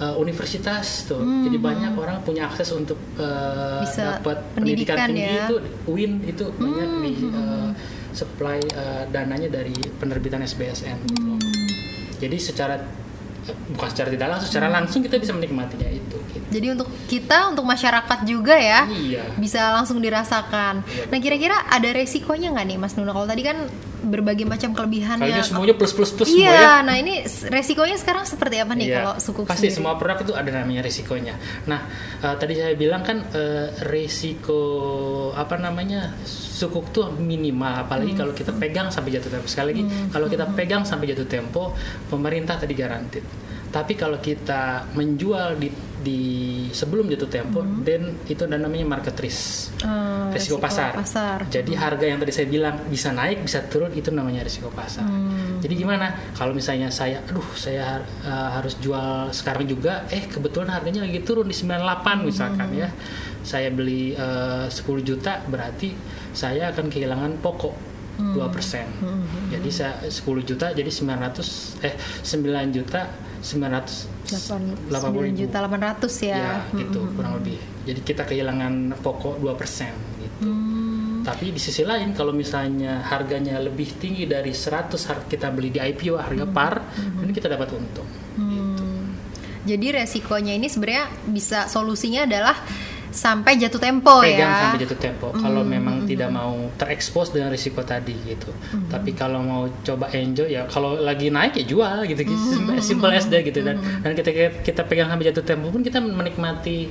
eh, 0.02 0.14
universitas 0.18 1.06
tuh. 1.06 1.22
Jadi 1.22 1.56
banyak 1.62 1.94
orang 1.94 2.18
punya 2.26 2.50
akses 2.50 2.74
untuk 2.74 2.98
Bisa 3.86 4.18
dapat 4.18 4.42
pendidikan, 4.58 4.98
pendidikan 4.98 5.08
tinggi 5.08 5.22
ya. 5.22 5.46
itu 5.46 5.56
UIN 5.86 6.12
itu 6.26 6.44
banyak 6.58 6.88
di 7.06 7.12
eh, 7.30 7.70
supply 8.10 8.58
eh, 8.58 9.02
dananya 9.08 9.48
dari 9.48 9.74
penerbitan 9.96 10.42
SBSN 10.42 10.96
gitu 11.06 11.22
loh. 11.22 11.38
Jadi 12.22 12.36
secara 12.38 12.78
bukan 13.72 13.88
secara 13.90 14.08
tidak 14.08 14.28
langsung, 14.30 14.48
secara 14.48 14.68
langsung 14.68 15.00
kita 15.02 15.16
bisa 15.16 15.32
menikmatinya 15.32 15.88
itu. 15.88 16.16
Gitu. 16.30 16.46
Jadi 16.52 16.66
untuk 16.70 16.88
kita, 17.06 17.50
untuk 17.50 17.64
masyarakat 17.64 18.18
juga 18.22 18.54
ya, 18.54 18.86
Iya. 18.86 19.24
bisa 19.34 19.72
langsung 19.72 19.98
dirasakan. 19.98 20.84
Iya. 20.84 21.04
Nah 21.10 21.18
kira-kira 21.18 21.56
ada 21.66 21.88
resikonya 21.90 22.52
nggak 22.52 22.66
nih 22.66 22.78
Mas 22.78 22.94
Nuno? 22.94 23.10
Kalau 23.10 23.26
tadi 23.26 23.42
kan 23.42 23.66
berbagai 24.02 24.42
macam 24.42 24.74
kelebihannya. 24.74 25.22
Kayaknya 25.22 25.46
semuanya 25.46 25.74
plus 25.74 25.94
plus 25.94 26.10
plus 26.10 26.26
ya. 26.28 26.50
Iya, 26.50 26.72
nah 26.82 26.94
ini 26.94 27.22
resikonya 27.46 27.94
sekarang 27.94 28.26
seperti 28.26 28.58
apa 28.58 28.74
nih 28.74 28.86
Iya, 28.90 28.96
kalau 28.98 29.12
sukuk 29.18 29.46
pasti 29.46 29.70
sendiri? 29.70 29.78
semua 29.78 29.94
produk 29.94 30.18
itu 30.20 30.34
ada 30.34 30.50
namanya 30.50 30.82
risikonya. 30.82 31.34
Nah, 31.66 31.80
eh, 32.18 32.34
tadi 32.34 32.58
saya 32.58 32.74
bilang 32.74 33.02
kan 33.02 33.22
eh, 33.30 33.70
risiko 33.86 34.60
apa 35.32 35.54
namanya 35.56 36.14
sukuk 36.62 36.94
tuh 36.94 37.10
minimal, 37.10 37.66
Hmm. 37.74 37.84
apalagi 37.84 38.14
kalau 38.14 38.30
kita 38.30 38.54
pegang 38.54 38.86
sampai 38.88 39.10
jatuh 39.10 39.30
tempo. 39.30 39.46
Sekali 39.50 39.66
lagi, 39.74 39.82
kalau 40.08 40.26
kita 40.30 40.46
pegang 40.54 40.86
sampai 40.86 41.10
jatuh 41.10 41.26
tempo, 41.26 41.74
pemerintah 42.06 42.54
tadi 42.54 42.72
garantit. 42.72 43.26
Tapi 43.72 43.96
kalau 43.96 44.20
kita 44.20 44.84
menjual 44.92 45.56
di, 45.56 45.72
di 45.98 46.20
sebelum 46.70 47.08
jatuh 47.08 47.26
tempo, 47.26 47.64
then 47.80 48.20
itu 48.28 48.44
ada 48.44 48.60
namanya 48.60 48.84
market 48.84 49.16
risk, 49.16 49.72
Hmm. 49.82 50.28
Eh, 50.30 50.36
risiko, 50.36 50.60
pasar. 50.60 50.92
pasar. 50.92 51.48
Jadi 51.48 51.72
harga 51.72 52.04
yang 52.04 52.20
tadi 52.20 52.30
saya 52.30 52.46
bilang 52.46 52.84
bisa 52.86 53.10
naik, 53.10 53.42
bisa 53.42 53.64
turun, 53.66 53.88
itu 53.92 54.12
namanya 54.12 54.44
risiko 54.44 54.68
pasar. 54.68 55.02
Hmm. 55.02 55.56
Jadi 55.58 55.72
gimana? 55.72 56.12
Kalau 56.36 56.52
misalnya 56.52 56.92
saya, 56.92 57.24
aduh 57.24 57.48
saya 57.56 58.04
uh, 58.22 58.48
harus 58.60 58.76
jual 58.76 59.32
sekarang 59.32 59.64
juga, 59.64 60.04
eh 60.12 60.28
kebetulan 60.28 60.68
harganya 60.68 61.00
lagi 61.02 61.24
turun 61.24 61.48
di 61.48 61.56
98 61.56 62.28
misalkan 62.28 62.68
ya. 62.76 62.92
Saya 63.40 63.72
beli 63.72 64.12
uh, 64.14 64.68
10 64.68 64.78
juta, 65.02 65.40
berarti 65.48 65.90
saya 66.32 66.72
akan 66.72 66.88
kehilangan 66.88 67.38
pokok 67.40 67.92
2%. 68.20 69.52
Jadi 69.52 69.68
saya 69.72 69.96
10 70.04 70.12
juta 70.44 70.68
jadi 70.76 70.90
900 70.90 71.80
eh 71.80 71.94
9 71.96 72.76
juta 72.76 73.08
980 73.40 74.92
9 74.92 75.40
juta 75.40 75.56
800 75.64 76.28
ya. 76.28 76.36
ya 76.36 76.54
gitu 76.76 77.08
kurang 77.16 77.40
lebih. 77.40 77.58
Jadi 77.88 78.00
kita 78.04 78.22
kehilangan 78.28 78.94
pokok 79.00 79.40
2% 79.40 79.90
gitu. 80.22 80.48
Hmm. 80.48 81.26
Tapi 81.26 81.54
di 81.54 81.60
sisi 81.62 81.86
lain 81.86 82.14
kalau 82.14 82.34
misalnya 82.34 83.02
harganya 83.06 83.58
lebih 83.62 83.94
tinggi 83.98 84.26
dari 84.26 84.50
100 84.54 85.06
har- 85.06 85.26
kita 85.26 85.50
beli 85.54 85.70
di 85.70 85.78
IPO 85.78 86.18
harga 86.18 86.46
par, 86.50 86.82
ini 86.98 87.30
kita 87.30 87.46
dapat 87.46 87.70
untung. 87.74 88.06
Hmm. 88.38 89.14
Jadi 89.62 89.94
resikonya 89.94 90.58
ini 90.58 90.66
sebenarnya 90.66 91.06
bisa 91.30 91.70
solusinya 91.70 92.26
adalah 92.26 92.58
sampai 93.12 93.54
jatuh 93.54 93.76
tempo 93.76 94.18
Pegang 94.18 94.48
ya. 94.48 94.60
sampai 94.66 94.78
jatuh 94.82 94.98
tempo. 94.98 95.28
Kalau 95.30 95.62
memang 95.62 96.02
tidak 96.02 96.28
mau 96.28 96.56
terekspos 96.74 97.30
dengan 97.30 97.48
risiko 97.48 97.80
tadi 97.80 98.16
gitu. 98.24 98.48
Tapi 98.88 99.12
kalau 99.12 99.38
mau 99.38 99.62
coba 99.80 100.08
enjoy 100.10 100.48
ya 100.48 100.64
kalau 100.66 100.96
lagi 100.96 101.28
naik 101.28 101.54
ya 101.54 101.64
jual 101.64 102.02
gitu. 102.04 102.24
gitu. 102.24 102.34
Simple 102.88 103.12
as 103.12 103.28
that 103.28 103.44
gitu 103.44 103.60
dan 103.60 103.76
dan 104.00 104.12
kita 104.12 104.32
kita 104.60 104.82
pegang 104.82 105.06
sampai 105.06 105.28
jatuh 105.28 105.44
tempo 105.44 105.68
pun 105.68 105.80
kita 105.80 106.00
menikmati 106.00 106.88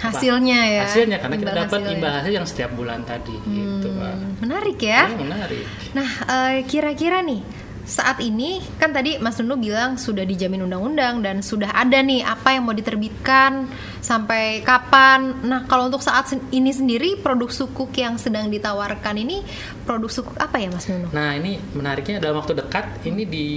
apa? 0.00 0.16
Hasilnya 0.16 0.60
ya. 0.66 0.82
Hasilnya 0.84 1.18
karena 1.18 1.36
kita 1.36 1.50
Imbal 1.50 1.60
dapat 1.62 1.78
hasilnya. 1.78 1.94
imbal 1.94 2.12
hasil 2.18 2.32
yang 2.32 2.46
setiap 2.48 2.70
bulan 2.72 3.04
tadi 3.04 3.36
gitu, 3.36 3.88
Pak. 3.92 4.14
Hmm, 4.16 4.32
Menarik 4.40 4.78
ya. 4.80 5.06
Ya, 5.06 5.14
menarik. 5.14 5.64
Nah, 5.92 6.08
eh, 6.26 6.64
kira-kira 6.64 7.20
nih 7.20 7.44
saat 7.84 8.20
ini 8.22 8.60
kan 8.76 8.92
tadi 8.92 9.16
Mas 9.18 9.40
Nunu 9.40 9.58
bilang 9.58 9.96
sudah 9.96 10.22
dijamin 10.22 10.64
undang-undang 10.64 11.24
dan 11.24 11.40
sudah 11.40 11.72
ada 11.74 12.00
nih 12.00 12.22
apa 12.22 12.54
yang 12.54 12.68
mau 12.68 12.76
diterbitkan 12.76 13.66
sampai 14.00 14.62
kapan. 14.62 15.42
Nah, 15.44 15.64
kalau 15.66 15.88
untuk 15.88 16.04
saat 16.04 16.30
ini 16.52 16.70
sendiri 16.70 17.18
produk 17.20 17.50
sukuk 17.50 17.90
yang 17.96 18.16
sedang 18.16 18.48
ditawarkan 18.48 19.16
ini 19.20 19.42
produk 19.84 20.10
sukuk 20.10 20.36
apa 20.38 20.56
ya 20.60 20.68
Mas 20.70 20.86
Nunu? 20.86 21.08
Nah 21.10 21.34
ini 21.36 21.58
menariknya 21.74 22.22
dalam 22.22 22.40
waktu 22.40 22.56
dekat 22.56 23.04
ini 23.06 23.22
di 23.26 23.48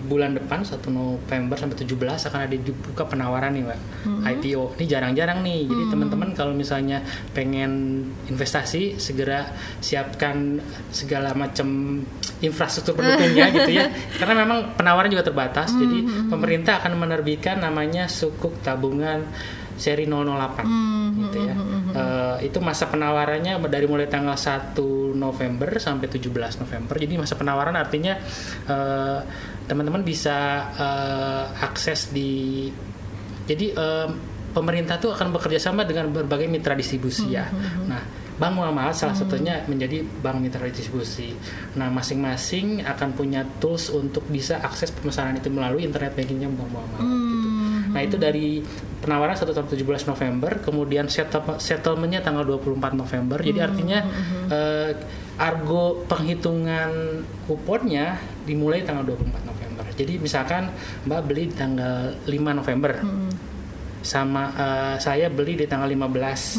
bulan 0.00 0.36
depan 0.38 0.64
1 0.64 0.78
November 0.88 1.56
sampai 1.58 1.76
17 1.76 2.28
akan 2.28 2.40
ada 2.46 2.56
dibuka 2.56 3.04
penawaran 3.04 3.52
nih 3.52 3.62
mbak 3.66 3.80
IPO. 4.22 4.78
Ini 4.78 4.84
jarang-jarang 4.86 5.42
nih. 5.42 5.66
Jadi 5.66 5.84
teman-teman 5.90 6.30
kalau 6.32 6.54
misalnya 6.54 7.02
pengen 7.34 8.04
investasi 8.30 8.96
segera 8.96 9.50
siapkan 9.82 10.62
segala 10.94 11.34
macam 11.34 12.00
infrastruktur 12.40 12.96
pendukungnya 12.98 13.50
gitu 13.56 13.70
ya. 13.72 13.90
Karena 14.16 14.46
memang 14.46 14.78
penawaran 14.78 15.10
juga 15.10 15.26
terbatas. 15.26 15.74
Jadi 15.74 16.28
pemerintah 16.30 16.78
akan 16.78 16.92
menerbitkan 16.96 17.58
namanya 17.58 18.06
sukuk 18.06 18.62
tabungan 18.62 19.26
seri 19.76 20.04
008 20.06 21.18
gitu 21.26 21.38
ya. 21.42 21.54
Eh, 21.92 22.36
itu 22.48 22.58
masa 22.62 22.86
penawarannya 22.88 23.58
dari 23.66 23.86
mulai 23.88 24.06
tanggal 24.06 24.36
1 24.36 24.78
November 25.16 25.76
sampai 25.80 26.06
17 26.08 26.62
November. 26.62 26.94
Jadi 26.96 27.14
masa 27.18 27.34
penawaran 27.34 27.76
artinya 27.76 28.14
eh, 28.68 29.20
teman-teman 29.72 30.04
bisa 30.04 30.68
eh, 30.76 31.64
akses 31.64 32.12
di 32.12 32.68
jadi 33.48 33.66
eh, 33.72 34.08
pemerintah 34.52 35.00
tuh 35.00 35.16
akan 35.16 35.32
bekerja 35.32 35.72
sama 35.72 35.88
dengan 35.88 36.12
berbagai 36.12 36.44
mitra 36.44 36.76
distribusi 36.76 37.32
ya. 37.32 37.48
Nah, 37.88 38.04
Bank 38.36 38.52
Muamalat 38.52 38.96
salah 38.96 39.16
satunya 39.16 39.64
menjadi 39.64 40.04
bank 40.04 40.44
mitra 40.44 40.68
distribusi. 40.68 41.32
Nah, 41.80 41.88
masing-masing 41.88 42.84
akan 42.84 43.16
punya 43.16 43.48
tools 43.60 43.88
untuk 43.88 44.28
bisa 44.28 44.60
akses 44.60 44.92
pemesanan 44.92 45.40
itu 45.40 45.48
melalui 45.48 45.88
internet 45.88 46.12
bankingnya 46.12 46.52
Bank 46.52 46.68
Muamalat 46.68 47.06
gitu. 47.08 47.41
Nah, 47.92 48.00
itu 48.00 48.16
dari 48.16 48.64
penawaran 48.98 49.34
1 49.34 49.52
sampai 49.52 49.72
17 49.74 50.06
November, 50.06 50.58
kemudian 50.58 51.06
settle- 51.06 51.58
settlementnya 51.58 52.20
tanggal 52.20 52.42
24 52.42 52.92
November. 52.92 53.38
Jadi 53.38 53.58
artinya 53.62 53.98
eh, 54.48 54.90
argo 55.34 56.04
penghitungan 56.06 56.90
kuponnya 57.44 58.16
dimulai 58.42 58.80
tanggal 58.80 59.04
24 59.06 59.44
November. 59.44 59.84
Jadi 59.92 60.16
misalkan 60.16 60.72
Mbak 61.04 61.20
beli 61.22 61.44
tanggal 61.48 61.96
5 62.22 62.32
November. 62.54 62.92
Sama 64.02 64.50
eh, 64.52 64.94
saya 64.98 65.26
beli 65.26 65.54
di 65.54 65.64
tanggal 65.64 65.86
15. 65.86 66.58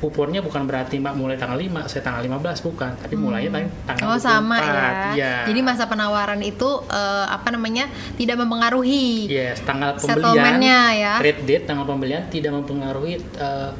Kuponnya 0.00 0.40
bukan 0.40 0.64
berarti 0.64 0.96
Mbak 0.96 1.14
mulai 1.14 1.36
tanggal 1.36 1.54
5, 1.54 1.84
saya 1.86 2.02
tanggal 2.02 2.24
15 2.24 2.40
bukan, 2.62 2.90
tapi 2.96 3.14
mulainya 3.14 3.50
tang- 3.52 3.72
tanggal 3.86 4.06
Oh 4.06 4.16
24. 4.16 4.24
sama 4.24 4.56
ya. 4.56 4.84
Iya. 5.12 5.34
Jadi 5.46 5.60
masa 5.60 5.84
penawaran 5.86 6.40
itu 6.40 6.68
eh, 6.84 7.26
apa 7.26 7.48
namanya 7.48 7.84
tidak 8.16 8.36
mempengaruhi. 8.36 9.28
Yes, 9.28 9.60
tanggal 9.60 9.94
pembelian, 9.94 10.56
ya. 10.90 11.14
trade 11.20 11.42
date, 11.44 11.64
tanggal 11.64 11.84
pembelian 11.84 12.26
tidak 12.26 12.52
mempengaruhi 12.52 13.14
eh, 13.20 13.70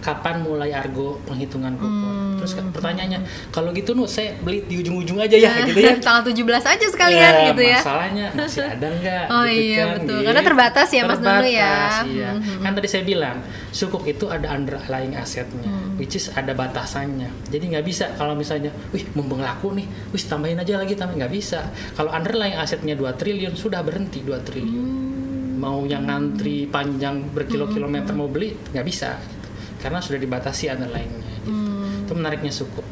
kapan 0.00 0.42
mulai 0.44 0.70
argo 0.74 1.18
penghitungan 1.24 1.74
kupon. 1.76 2.14
Hmm. 2.14 2.36
Terus 2.38 2.52
kan 2.58 2.66
pertanyaannya, 2.74 3.20
kalau 3.48 3.72
gitu 3.72 3.96
nu 3.96 4.04
saya 4.04 4.36
beli 4.42 4.62
di 4.68 4.80
ujung-ujung 4.84 5.16
aja 5.22 5.36
ya, 5.38 5.64
gitu 5.64 5.80
ya. 5.80 5.96
Tanggal 6.06 6.28
17 6.28 6.44
aja 6.60 6.86
sekalian 6.92 7.32
Ya, 7.34 7.48
gitu 7.50 7.62
ya. 7.64 7.78
Masalahnya 7.80 8.26
masih 8.36 8.62
ada 8.68 8.88
nggak? 8.90 9.24
Oh 9.34 9.44
gitu 9.48 9.62
iya, 9.64 9.76
kan, 9.80 9.88
betul. 9.96 10.04
gitu. 10.04 10.26
Karena 10.28 10.42
terbatas 10.44 10.88
ya, 10.92 11.02
Mas 11.08 11.20
Nunu 11.24 11.46
ya. 11.48 11.72
Terbatas, 11.72 12.06
iya. 12.12 12.30
Kan 12.60 12.72
tadi 12.76 12.88
saya 12.90 13.02
bilang 13.06 13.36
sukuk 13.72 14.04
itu 14.04 14.24
ada 14.28 14.46
underlying 14.52 15.14
asetnya, 15.16 15.64
Hmm. 15.64 15.96
which 15.96 16.14
is 16.14 16.28
ada 16.34 16.52
batasannya. 16.52 17.30
Jadi 17.48 17.64
nggak 17.74 17.84
bisa 17.86 18.04
kalau 18.14 18.36
misalnya, 18.36 18.70
wih 18.92 19.04
mumpung 19.16 19.40
laku 19.40 19.72
nih, 19.72 19.86
wih 20.12 20.22
tambahin 20.22 20.60
aja 20.60 20.76
lagi 20.76 20.92
tambahin 20.94 21.24
nggak 21.24 21.32
bisa. 21.32 21.70
Kalau 21.96 22.12
underlying 22.12 22.58
asetnya 22.60 22.94
2 22.94 23.14
triliun 23.16 23.54
sudah 23.56 23.80
berhenti 23.80 24.20
2 24.20 24.38
triliun. 24.44 24.84
Hmm. 24.84 25.02
Mau 25.54 25.86
yang 25.88 26.04
ngantri 26.04 26.68
panjang 26.68 27.24
berkilo-kilometer 27.32 28.12
mau 28.12 28.28
beli 28.28 28.52
nggak 28.74 28.84
bisa, 28.84 29.16
karena 29.84 30.00
sudah 30.00 30.16
dibatasi 30.16 30.72
underlyingnya. 30.72 31.20
Gitu. 31.20 31.50
Hmm. 31.52 32.08
Itu 32.08 32.12
menariknya 32.16 32.48
sukuk. 32.50 32.86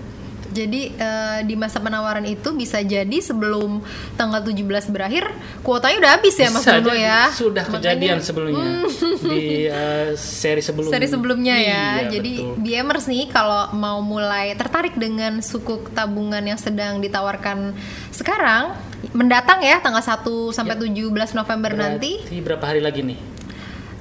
Jadi 0.53 0.93
eh, 0.93 1.41
di 1.49 1.57
masa 1.57 1.81
penawaran 1.81 2.29
itu 2.29 2.53
bisa 2.53 2.77
jadi 2.79 3.25
sebelum 3.25 3.81
tanggal 4.21 4.45
17 4.45 4.61
berakhir 4.93 5.33
kuotanya 5.65 5.97
udah 5.97 6.11
habis 6.13 6.37
ya 6.37 6.53
Mas 6.53 6.61
jadi. 6.61 6.93
ya. 6.93 7.21
Sudah 7.33 7.65
Makanya- 7.65 7.97
kejadian 7.97 8.19
sebelumnya 8.21 8.85
di 9.25 9.65
eh, 9.65 10.13
seri 10.13 10.61
sebelumnya. 10.61 10.93
seri 10.93 11.09
sebelumnya 11.09 11.57
ya. 11.57 11.85
Iya, 12.05 12.13
Jadi 12.13 12.33
betul. 12.37 12.55
BMers 12.61 13.05
nih 13.09 13.25
kalau 13.33 13.73
mau 13.73 14.05
mulai 14.05 14.53
tertarik 14.53 14.93
dengan 14.93 15.41
sukuk 15.41 15.89
tabungan 15.97 16.45
yang 16.45 16.61
sedang 16.61 17.01
ditawarkan 17.01 17.73
sekarang 18.13 18.77
mendatang 19.17 19.65
ya 19.65 19.81
tanggal 19.81 20.05
1 20.05 20.21
sampai 20.53 20.77
17 20.77 21.33
November 21.33 21.73
nanti 21.73 22.21
Berarti 22.29 22.39
berapa 22.45 22.65
hari 22.69 22.85
lagi 22.85 23.01
nih? 23.01 23.32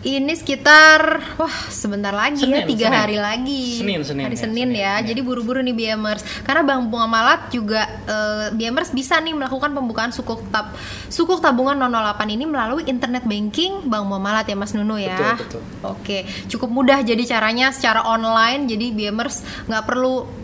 Ini 0.01 0.33
sekitar 0.33 1.21
wah 1.37 1.57
sebentar 1.69 2.09
lagi 2.09 2.49
ya 2.49 2.65
Senin, 2.65 2.69
tiga 2.73 2.87
Senin. 2.89 3.01
hari 3.05 3.17
lagi. 3.21 3.63
Senin, 3.77 4.01
Senin 4.01 4.23
hari 4.25 4.35
ya, 4.37 4.41
Senin, 4.41 4.57
Senin, 4.57 4.69
ya. 4.73 4.81
Ya. 4.97 5.13
jadi 5.13 5.21
buru-buru 5.21 5.61
nih 5.61 5.75
BMers 5.77 6.25
karena 6.41 6.65
Bank 6.65 6.89
Bunga 6.89 7.05
Malat 7.05 7.53
juga 7.53 7.85
eh, 8.09 8.47
BMers 8.49 8.89
bisa 8.97 9.21
nih 9.21 9.37
melakukan 9.37 9.69
pembukaan 9.77 10.09
sukuk 10.09 10.41
tab 10.49 10.73
sukuk 11.05 11.37
tabungan 11.37 11.77
008 11.77 12.17
ini 12.33 12.45
melalui 12.49 12.83
internet 12.89 13.29
banking. 13.29 13.85
Bank 13.85 14.09
Bunga 14.09 14.21
Malat 14.21 14.45
ya 14.49 14.57
Mas 14.57 14.73
Nunu 14.73 14.97
ya? 14.97 15.37
Betul, 15.37 15.61
betul. 15.61 15.61
oke. 15.85 16.17
Cukup 16.49 16.69
mudah 16.73 17.05
jadi 17.05 17.21
caranya 17.29 17.69
secara 17.69 18.01
online. 18.01 18.65
Jadi 18.65 18.89
BMers 18.97 19.69
nggak 19.69 19.83
perlu 19.85 20.40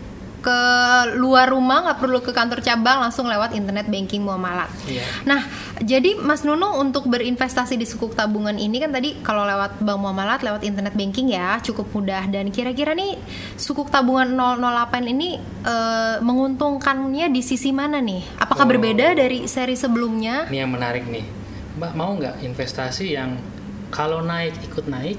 ke 0.48 0.60
luar 1.20 1.52
rumah 1.52 1.84
nggak 1.84 1.98
perlu 2.00 2.24
ke 2.24 2.32
kantor 2.32 2.64
cabang 2.64 3.04
langsung 3.04 3.28
lewat 3.28 3.52
internet 3.52 3.84
banking 3.92 4.24
muamalat. 4.24 4.72
Iya. 4.88 5.04
Nah, 5.28 5.44
jadi 5.84 6.16
Mas 6.16 6.40
Nunu 6.40 6.80
untuk 6.80 7.04
berinvestasi 7.04 7.76
di 7.76 7.84
sukuk 7.84 8.16
tabungan 8.16 8.56
ini 8.56 8.80
kan 8.80 8.88
tadi 8.88 9.20
kalau 9.20 9.44
lewat 9.44 9.84
bank 9.84 9.98
muamalat 10.00 10.40
lewat 10.40 10.64
internet 10.64 10.96
banking 10.96 11.28
ya 11.36 11.60
cukup 11.60 11.92
mudah 11.92 12.24
dan 12.32 12.48
kira-kira 12.48 12.96
nih 12.96 13.20
sukuk 13.60 13.92
tabungan 13.92 14.32
008 14.32 15.12
ini 15.12 15.36
eh, 15.68 16.16
menguntungkannya 16.24 17.28
di 17.28 17.44
sisi 17.44 17.68
mana 17.76 18.00
nih? 18.00 18.40
Apakah 18.40 18.64
Oh. 18.64 18.70
berbeda 18.72 19.12
dari 19.12 19.44
seri 19.44 19.76
sebelumnya? 19.76 20.48
Ini 20.48 20.64
yang 20.64 20.72
menarik 20.72 21.04
nih. 21.04 21.24
Mbak 21.76 21.92
mau 21.92 22.16
nggak 22.16 22.40
investasi 22.42 23.12
yang 23.12 23.36
kalau 23.88 24.24
naik 24.24 24.56
ikut 24.64 24.88
naik, 24.88 25.16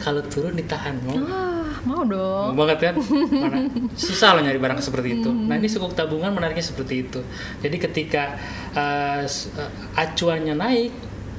kalau 0.00 0.24
turun 0.24 0.52
ditahan 0.52 0.96
mau? 1.04 1.14
Wah, 1.14 1.76
mau 1.84 2.02
dong. 2.02 2.52
Mau 2.52 2.64
banget 2.64 2.90
kan? 2.90 2.94
Mana? 3.44 3.68
Susah 3.92 4.34
loh 4.34 4.42
nyari 4.42 4.56
barang 4.56 4.80
seperti 4.80 5.08
itu. 5.16 5.28
Nah 5.28 5.54
ini 5.54 5.68
sukuk 5.68 5.92
tabungan 5.92 6.32
menariknya 6.32 6.64
seperti 6.64 7.04
itu. 7.04 7.20
Jadi 7.60 7.76
ketika 7.76 8.36
uh, 8.72 9.22
acuannya 9.94 10.54
naik, 10.54 10.90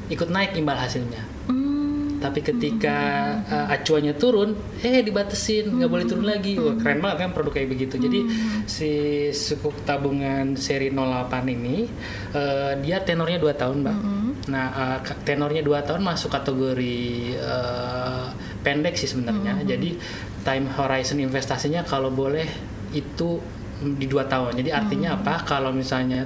ikut 0.07 0.29
naik 0.29 0.53
imbal 0.55 0.75
hasilnya. 0.75 1.23
Hmm, 1.47 2.21
Tapi 2.21 2.39
ketika 2.39 2.97
uh, 3.43 3.67
acuannya 3.69 4.13
turun, 4.13 4.53
eh 4.79 5.01
dibatesin, 5.01 5.73
nggak 5.73 5.89
boleh 5.89 6.05
turun 6.05 6.25
lagi. 6.25 6.53
Wah, 6.53 6.77
keren 6.77 7.01
banget 7.01 7.17
kan 7.19 7.31
produk 7.33 7.53
kayak 7.55 7.69
begitu. 7.69 7.95
Jadi 7.97 8.19
si 8.65 8.91
sukuk 9.31 9.73
tabungan 9.83 10.53
seri 10.53 10.93
08 10.93 11.01
ini 11.49 11.89
uh, 12.31 12.77
dia 12.77 13.01
tenornya 13.01 13.37
2 13.37 13.51
tahun, 13.57 13.77
Mbak. 13.81 13.97
Nah, 14.41 14.67
uh, 14.69 14.97
ka- 15.01 15.21
tenornya 15.21 15.61
2 15.61 15.87
tahun 15.87 16.01
masuk 16.01 16.29
kategori 16.29 17.01
uh, 17.41 18.25
pendek 18.61 18.93
sih 18.93 19.07
sebenarnya. 19.07 19.61
Jadi 19.63 19.97
time 20.41 20.65
horizon 20.71 21.17
investasinya 21.17 21.81
kalau 21.81 22.09
boleh 22.09 22.45
itu 22.91 23.41
di 23.81 24.05
dua 24.05 24.29
tahun. 24.29 24.61
Jadi 24.61 24.69
artinya 24.69 25.17
apa? 25.17 25.41
Kalau 25.41 25.73
misalnya 25.73 26.21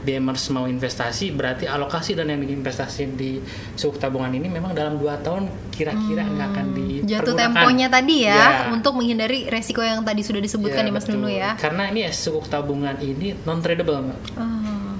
BMers 0.00 0.48
mau 0.48 0.64
investasi, 0.64 1.36
berarti 1.36 1.68
alokasi 1.68 2.16
dan 2.16 2.32
yang 2.32 2.40
diinvestasi 2.40 3.12
di 3.12 3.36
sukuk 3.76 4.00
tabungan 4.00 4.32
ini 4.32 4.48
memang 4.48 4.72
dalam 4.72 4.96
dua 4.96 5.20
tahun 5.20 5.44
kira-kira 5.68 6.24
nggak 6.24 6.48
akan 6.50 6.64
Hmm. 6.64 6.72
Jatuh 7.04 7.04
dipergunakan. 7.04 7.36
temponya 7.36 7.86
tadi 7.92 8.16
ya, 8.24 8.32
Ya. 8.32 8.48
untuk 8.72 8.96
menghindari 8.96 9.44
resiko 9.46 9.84
yang 9.84 10.00
tadi 10.00 10.24
sudah 10.24 10.40
disebutkan 10.40 10.80
Ya, 10.80 10.86
nih 10.88 10.92
Mas. 10.92 11.04
Nunu 11.04 11.28
ya. 11.28 11.50
Karena 11.54 11.92
ini 11.92 12.08
ya, 12.08 12.10
sukuk 12.10 12.48
tabungan 12.48 12.96
ini 12.96 13.36
non 13.44 13.60
tradable, 13.60 14.00
Mbak. 14.00 14.20
Oh. 14.34 14.48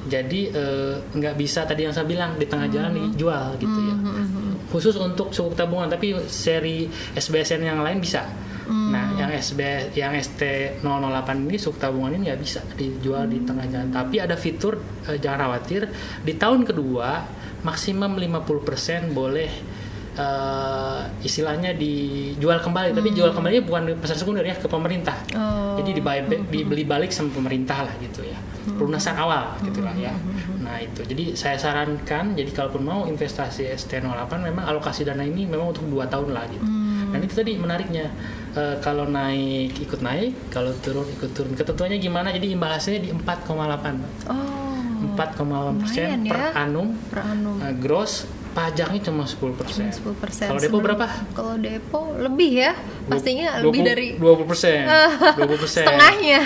Jadi 0.04 0.52
eh, 0.52 0.94
nggak 1.00 1.34
bisa 1.34 1.64
tadi 1.64 1.88
yang 1.88 1.96
saya 1.96 2.04
bilang 2.04 2.36
di 2.36 2.44
tengah 2.44 2.68
jalan 2.68 2.92
dijual 2.92 3.56
gitu 3.56 3.72
ya. 3.80 3.94
Khusus 4.74 4.98
untuk 4.98 5.30
sukuk 5.30 5.54
tabungan, 5.54 5.86
tapi 5.86 6.18
seri 6.26 6.90
SBSN 7.14 7.62
yang 7.62 7.78
lain 7.86 8.02
bisa. 8.02 8.26
Nah, 8.64 9.12
yang 9.20 9.28
SB 9.28 9.92
yang 9.92 10.16
ST008 10.16 11.28
ini 11.36 11.60
sukuk 11.60 11.78
tabungan 11.78 12.16
ini 12.16 12.32
nggak 12.32 12.40
bisa 12.40 12.64
dijual 12.74 13.28
di 13.28 13.44
tengah 13.44 13.68
jalan. 13.68 13.92
Tapi 13.92 14.16
ada 14.18 14.34
fitur 14.40 14.80
eh, 15.04 15.20
jangan 15.20 15.46
khawatir 15.46 15.86
di 16.24 16.32
tahun 16.34 16.64
kedua 16.64 17.22
maksimum 17.60 18.16
50% 18.16 19.12
boleh 19.12 19.50
eh, 20.16 21.00
istilahnya 21.20 21.76
dijual 21.76 22.64
kembali. 22.64 22.96
Tapi 22.96 23.08
jual 23.12 23.36
kembali 23.36 23.62
bukan 23.68 23.82
di 23.84 23.94
pasar 24.00 24.16
sekunder 24.16 24.42
ya 24.42 24.56
ke 24.56 24.64
pemerintah. 24.64 25.16
Oh. 25.36 25.76
Jadi 25.84 26.00
dibuy 26.00 26.18
dibeli 26.48 26.88
balik 26.88 27.12
sama 27.12 27.36
pemerintah 27.36 27.84
lah 27.84 27.94
gitu 28.00 28.24
ya. 28.24 28.40
Pelunasan 28.64 29.20
awal 29.20 29.60
gitu 29.60 29.84
lah 29.84 29.92
ya. 29.92 30.16
Nah 30.64 30.80
itu. 30.80 31.04
Jadi 31.04 31.36
saya 31.36 31.60
sarankan 31.60 32.32
jadi 32.32 32.50
kalaupun 32.50 32.82
mau 32.82 33.00
investasi 33.04 33.68
ST08 33.68 34.32
memang 34.40 34.64
alokasi 34.64 35.04
dana 35.04 35.22
ini 35.22 35.44
memang 35.44 35.76
untuk 35.76 35.84
dua 35.86 36.08
tahun 36.08 36.32
lah 36.32 36.44
gitu. 36.48 36.66
Dan 37.14 37.20
itu 37.22 37.34
tadi 37.36 37.52
menariknya 37.54 38.10
Eh, 38.54 38.76
kalau 38.78 39.10
naik 39.10 39.74
ikut 39.82 39.98
naik, 39.98 40.30
kalau 40.54 40.70
turun 40.78 41.02
ikut 41.10 41.34
turun. 41.34 41.58
Ketentuannya 41.58 41.98
gimana? 41.98 42.30
Jadi 42.30 42.54
imbal 42.54 42.78
hasilnya 42.78 43.02
di 43.02 43.10
4,8. 43.10 43.98
Mbak. 43.98 44.12
Oh. 44.30 44.54
4,8 45.18 45.82
persen 45.82 46.06
lumayan 46.06 46.20
per 46.30 46.38
ya. 46.38 46.48
annum. 46.62 46.88
Per 47.10 47.20
annum. 47.20 47.56
Eh, 47.58 47.74
gross 47.82 48.30
pajaknya 48.54 49.10
cuma 49.10 49.26
10 49.26 49.58
persen. 49.58 49.90
10 49.90 50.14
persen. 50.22 50.46
Kalau 50.46 50.60
depo 50.62 50.78
berapa? 50.78 51.06
Kalau 51.34 51.54
depo 51.58 52.14
lebih 52.14 52.62
ya, 52.62 52.72
pastinya 53.04 53.60
lebih 53.60 53.80
dari 53.82 54.06
20 54.16 54.50
persen. 54.50 54.88
20 55.38 55.60
persen. 55.60 55.84
setengahnya. 55.84 56.40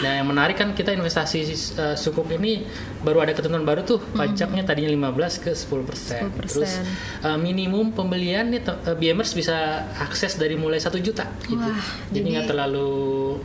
Nah, 0.00 0.12
yang 0.20 0.26
menarik 0.28 0.56
kan 0.56 0.72
kita 0.72 0.92
investasi 0.92 1.40
uh, 1.74 1.94
sukuk 1.94 2.28
ini 2.30 2.64
baru 3.00 3.20
ada 3.20 3.32
ketentuan 3.32 3.64
baru 3.64 3.82
tuh 3.82 4.00
pajaknya 4.12 4.64
tadinya 4.64 4.90
15 5.10 5.44
ke 5.44 5.50
10 5.52 5.88
persen. 5.88 6.20
10%. 6.30 6.40
Terus 6.52 6.72
uh, 7.20 7.36
minimum 7.36 7.90
pembelian 7.90 8.48
nih 8.48 8.60
uh, 8.64 8.92
BMers 8.92 9.32
bisa 9.32 9.54
akses 9.96 10.34
dari 10.34 10.54
mulai 10.54 10.76
satu 10.76 10.96
juta 10.98 11.24
gitu. 11.42 11.56
Wah, 11.56 11.80
jadi 12.08 12.26
nggak 12.38 12.46
terlalu 12.48 12.90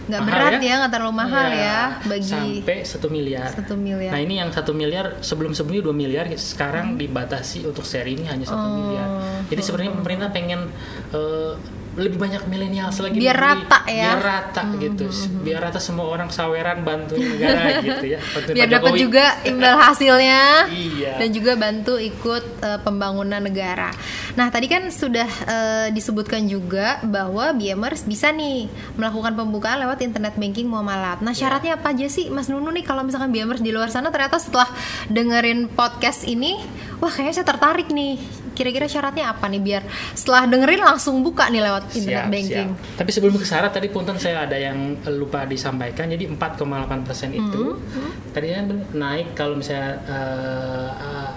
Nggak 0.05 0.21
berat 0.21 0.51
ya, 0.59 0.73
nggak 0.85 0.93
terlalu 0.93 1.13
mahal 1.15 1.47
Iya, 1.49 1.59
ya 1.59 1.81
bagi 2.05 2.29
sampai 2.29 2.77
satu 2.83 3.07
miliar. 3.07 3.49
satu 3.51 3.73
miliar. 3.73 4.11
Nah 4.11 4.19
ini 4.19 4.37
yang 4.37 4.49
satu 4.49 4.71
miliar 4.71 5.19
sebelum 5.21 5.51
sebelumnya 5.51 5.83
2 5.87 5.95
miliar 5.95 6.25
sekarang 6.35 6.95
dibatasi 6.95 7.65
untuk 7.65 7.83
seri 7.83 8.15
ini 8.15 8.27
hanya 8.27 8.45
satu 8.45 8.59
Oh. 8.59 8.75
miliar. 8.75 9.07
Jadi 9.47 9.61
sebenarnya 9.61 9.91
pemerintah 9.95 10.29
pengen 10.29 10.69
eh, 11.09 11.53
lebih 11.99 12.17
banyak 12.17 12.47
milenial 12.47 12.89
lagi 12.89 13.15
Biar 13.15 13.35
rata 13.35 13.83
ya. 13.85 14.15
biar 14.15 14.21
rata 14.21 14.61
gitu 14.75 15.05
biar 15.41 15.59
rata 15.61 15.77
semua 15.77 16.07
orang 16.07 16.31
saweran 16.31 16.81
bantuin 16.81 17.21
negara 17.27 17.77
gitu 17.85 18.05
ya 18.07 18.19
bantuin 18.23 18.55
biar 18.55 18.67
dapat 18.69 18.91
juga 18.95 19.25
imbal 19.43 19.75
hasilnya 19.75 20.41
Iya. 20.69 21.11
dan 21.19 21.29
juga 21.29 21.53
bantu 21.53 21.95
ikut 21.95 22.43
eh, 22.59 22.79
pembangunan 22.79 23.39
negara. 23.39 23.91
Nah 24.33 24.47
tadi 24.47 24.65
kan 24.65 24.87
sudah 24.87 25.27
eh, 25.45 25.87
disebutkan 25.89 26.45
juga 26.45 27.03
bahwa 27.03 27.51
BMers 27.51 28.03
bisa 28.03 28.29
nih 28.29 28.65
melakukan 28.95 29.35
pembukaan 29.35 29.79
lewat 29.79 29.99
internet 29.99 30.35
banking 30.35 30.65
muamalat. 30.65 31.19
Nah 31.19 31.31
syaratnya 31.31 31.75
apa 31.75 31.91
aja 31.91 32.07
sih 32.07 32.29
Mas 32.29 32.47
Nunu 32.47 32.69
nih 32.69 32.81
kalau 32.81 33.03
misalkan 33.03 33.29
BMers 33.29 33.59
di 33.59 33.69
luar 33.69 33.89
sana 33.89 34.07
ternyata 34.07 34.39
setelah 34.39 34.69
dengerin 35.07 35.67
podcast 35.69 36.23
ini, 36.23 36.55
wah 36.97 37.09
kayaknya 37.09 37.33
saya 37.35 37.47
tertarik 37.47 37.89
nih. 37.89 38.38
Kira-kira 38.59 38.85
syaratnya 38.85 39.31
apa 39.31 39.47
nih 39.47 39.61
biar 39.63 39.83
setelah 40.11 40.43
dengerin 40.43 40.83
langsung 40.83 41.23
buka 41.23 41.47
nih 41.47 41.63
lewat 41.63 41.95
internet 41.95 42.11
Siap, 42.19 42.27
banking. 42.27 42.69
siap. 42.75 42.97
Tapi 42.99 43.09
sebelum 43.09 43.33
ke 43.33 43.45
syarat 43.47 43.71
tadi 43.71 43.87
punten 43.87 44.19
saya 44.19 44.43
ada 44.43 44.59
yang 44.59 44.75
lupa 45.09 45.47
disampaikan. 45.47 46.05
Jadi 46.05 46.27
4,8 46.27 46.67
persen 47.01 47.31
itu 47.31 47.79
Hmm, 47.79 48.11
tadi 48.29 48.51
kan 48.51 48.67
naik 48.93 49.31
kalau 49.31 49.55
misalnya 49.55 49.95
eh, 50.03 51.31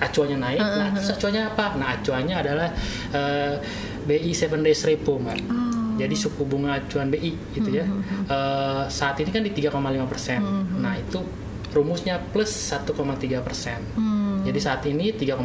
acuannya 0.00 0.38
naik. 0.38 0.60
Hmm, 0.60 0.78
Nah 0.78 0.88
terus 0.94 1.10
acuannya 1.10 1.42
apa? 1.44 1.64
Nah 1.74 1.88
acuannya 1.92 2.36
adalah 2.36 2.68
eh, 3.10 3.54
BI 4.00 4.30
7 4.30 4.62
days 4.62 4.80
repo, 4.82 5.18
mbak. 5.18 5.42
Oh. 5.44 5.98
Jadi 5.98 6.14
suku 6.14 6.42
bunga 6.44 6.78
acuan 6.78 7.10
BI 7.10 7.34
gitu 7.52 7.68
ya. 7.68 7.84
Hmm, 7.84 8.00
Eh, 8.24 8.82
saat 8.88 9.18
ini 9.18 9.28
kan 9.28 9.42
di 9.42 9.50
3,5 9.50 9.74
persen. 10.06 10.38
Nah 10.78 10.94
itu 10.94 11.18
rumusnya 11.70 12.22
plus 12.24 12.48
1,3 12.48 12.94
persen. 13.40 13.82
Hmm. 13.94 14.19
Jadi 14.40 14.58
saat 14.58 14.82
ini 14.84 15.12
3,5, 15.12 15.36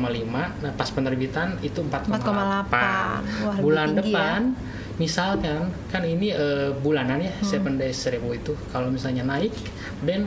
nah 0.61 0.71
pas 0.71 0.87
penerbitan 0.87 1.59
itu 1.59 1.79
4,8. 1.79 2.07
4,8. 2.07 2.71
Wah, 3.43 3.53
lebih 3.53 3.61
Bulan 3.61 3.89
ya. 3.89 3.95
depan 3.99 4.39
misalkan 4.95 5.61
kan 5.89 6.01
ini 6.01 6.31
eh, 6.31 6.71
bulanan 6.73 7.19
ya, 7.19 7.31
Hmm. 7.35 7.43
seven 7.43 7.73
days 7.75 7.99
seribu 7.99 8.31
itu 8.31 8.55
kalau 8.69 8.87
misalnya 8.87 9.21
naik 9.21 9.51
dan 10.01 10.23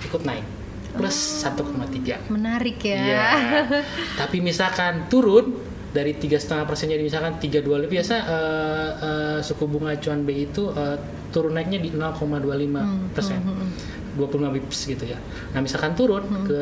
ikut 0.00 0.22
naik 0.22 0.44
plus 0.90 1.16
1,3. 1.40 2.20
Menarik 2.28 2.78
ya. 2.80 3.00
Iya. 3.00 3.28
Tapi 4.20 4.40
misalkan 4.40 5.08
turun 5.08 5.56
dari 5.88 6.12
tiga 6.12 6.36
setengah 6.36 6.68
persen 6.68 6.92
jadi 6.92 7.00
misalkan 7.00 7.40
32 7.40 7.64
lebih 7.80 7.96
biasa 7.96 8.14
eh, 8.20 8.90
eh, 9.00 9.38
suku 9.40 9.64
bunga 9.64 9.96
acuan 9.96 10.20
B 10.22 10.44
itu 10.44 10.68
eh, 10.70 10.96
turun 11.28 11.56
naiknya 11.56 11.80
di 11.80 11.92
0,25 11.92 12.28
persen. 13.12 13.40
25 14.18 14.50
bips 14.58 14.78
gitu 14.90 15.04
ya. 15.06 15.18
Nah 15.54 15.62
misalkan 15.62 15.94
turun 15.94 16.26
ke 16.42 16.60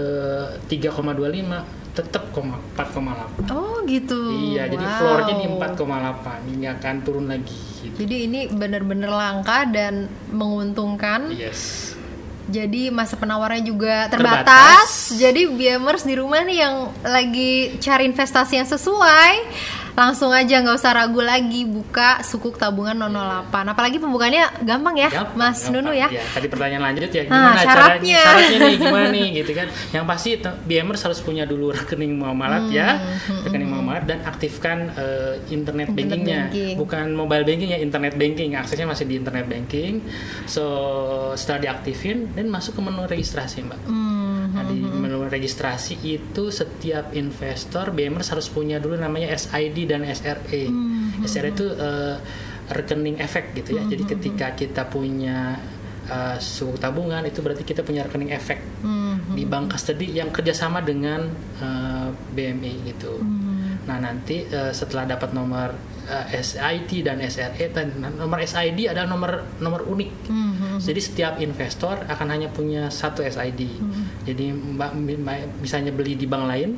3,25 0.69 1.65
tetap 1.97 2.29
4,8. 2.29 3.49
Oh 3.49 3.81
gitu. 3.89 4.21
Iya, 4.53 4.69
jadi 4.69 4.85
Wow. 4.85 4.97
floornya 5.01 5.35
di 5.41 5.47
4,8, 5.49 6.45
ini 6.53 6.69
akan 6.69 6.95
turun 7.01 7.25
lagi. 7.25 7.57
Gitu. 7.81 7.97
Jadi 8.05 8.17
ini 8.29 8.41
benar-benar 8.53 9.09
langka 9.09 9.65
dan 9.65 10.05
menguntungkan. 10.29 11.33
Yes. 11.33 11.93
Jadi 12.47 12.95
masa 12.95 13.19
penawarnya 13.19 13.65
juga 13.65 14.07
Terbatas. 14.07 15.11
terbatas. 15.11 15.19
Jadi 15.19 15.51
BMers 15.51 16.05
di 16.07 16.15
rumah 16.15 16.47
nih 16.47 16.59
yang 16.63 16.75
lagi 17.03 17.75
cari 17.83 18.07
investasi 18.07 18.61
yang 18.61 18.69
sesuai, 18.69 19.33
langsung 19.97 20.29
aja 20.29 20.61
nggak 20.61 20.77
usah 20.77 20.93
ragu 20.93 21.19
lagi 21.19 21.65
buka 21.65 22.21
sukuk 22.21 22.55
tabungan 22.55 22.93
008. 22.93 23.49
Apalagi 23.67 23.97
pembukaannya 23.97 24.61
gampang 24.63 24.93
ya, 24.95 25.09
Gampang, 25.09 25.35
Mas 25.35 25.57
gampang. 25.59 25.73
Nunu 25.81 25.93
ya. 25.93 26.09
Tadi 26.13 26.47
pertanyaan 26.47 26.85
lanjut 26.85 27.09
ya, 27.09 27.23
Nah, 27.23 27.33
gimana 27.33 27.57
syaratnya. 27.59 27.81
caranya? 27.97 28.21
Syaratnya 28.21 28.59
nih 28.61 28.77
gimana 28.77 29.07
nih 29.09 29.27
gitu 29.35 29.53
kan. 29.53 29.67
Yang 29.91 30.05
pasti 30.05 30.29
BMers 30.63 31.01
harus 31.01 31.19
punya 31.19 31.45
dulu 31.45 31.73
rekening 31.77 32.13
muamalat 32.15 32.69
ya, 32.69 33.01
rekening 33.43 33.67
muamalat 33.67 34.05
dan 34.05 34.21
aktifkan 34.23 34.93
eh, 34.93 35.35
internet, 35.49 35.89
Hmm, 35.89 35.97
Internet 35.97 36.19
bankingnya, 36.21 36.41
banking. 36.47 36.75
bukan 36.77 37.07
mobile 37.13 37.45
banking 37.45 37.71
ya, 37.71 37.79
internet 37.79 38.15
banking. 38.15 38.51
Aksesnya 38.53 38.85
masih 38.85 39.05
di 39.05 39.17
internet 39.17 39.47
banking. 39.47 40.05
So 40.45 40.65
setelah 41.33 41.61
diaktifin 41.65 42.37
dan 42.37 42.47
masuk 42.47 42.77
ke 42.77 42.83
menu 42.83 43.03
registrasi, 43.05 43.65
Mbak. 43.65 43.81
Hmm, 43.87 44.26
Nah, 44.53 44.65
di 44.67 44.79
menu 44.79 45.27
registrasi 45.27 45.99
itu 46.07 46.49
setiap 46.55 47.13
investor 47.17 47.91
BMers 47.91 48.31
harus 48.31 48.47
punya 48.47 48.79
dulu 48.79 48.95
namanya 48.95 49.35
SID 49.35 49.91
dan 49.91 50.07
SRE. 50.07 50.63
Hmm, 50.71 51.25
SRE 51.27 51.51
itu 51.51 51.67
eh, 51.67 52.17
rekening 52.71 53.19
efek 53.23 53.55
gitu 53.55 53.79
ya. 53.79 53.83
Jadi 53.87 54.05
ketika 54.07 54.47
kita 54.55 54.83
punya 54.87 55.59
eh, 56.07 56.37
suku 56.39 56.79
tabungan 56.79 57.23
itu 57.27 57.43
berarti 57.43 57.63
kita 57.63 57.83
punya 57.87 58.07
rekening 58.07 58.35
efek 58.35 58.59
hmm, 58.83 59.35
di 59.35 59.43
bank 59.47 59.75
custody 59.75 60.15
yang 60.15 60.31
kerjasama 60.31 60.83
dengan 60.83 61.27
eh, 61.63 62.09
BMI 62.11 62.75
gitu. 62.95 63.19
hmm. 63.19 63.57
Nah 63.87 63.99
nanti 64.03 64.43
eh, 64.47 64.75
setelah 64.75 65.07
dapat 65.07 65.31
nomor 65.31 65.71
eh, 66.11 66.43
SID 66.43 67.07
dan 67.07 67.23
SRE 67.23 67.71
dan 67.71 67.95
nomor 68.03 68.43
SID 68.43 68.91
adalah 68.91 69.07
nomor 69.07 69.33
nomor 69.63 69.87
unik. 69.87 70.11
Hmm, 70.27 70.53
hmm. 70.59 70.79
Jadi 70.83 71.01
setiap 71.01 71.35
investor 71.39 72.03
akan 72.07 72.27
hanya 72.35 72.49
punya 72.51 72.91
satu 72.91 73.23
SID. 73.23 73.79
Jadi 74.27 74.51
mbak, 74.51 74.91
misalnya 75.57 75.91
beli 75.91 76.15
di 76.15 76.27
bank 76.27 76.45
lain 76.45 76.71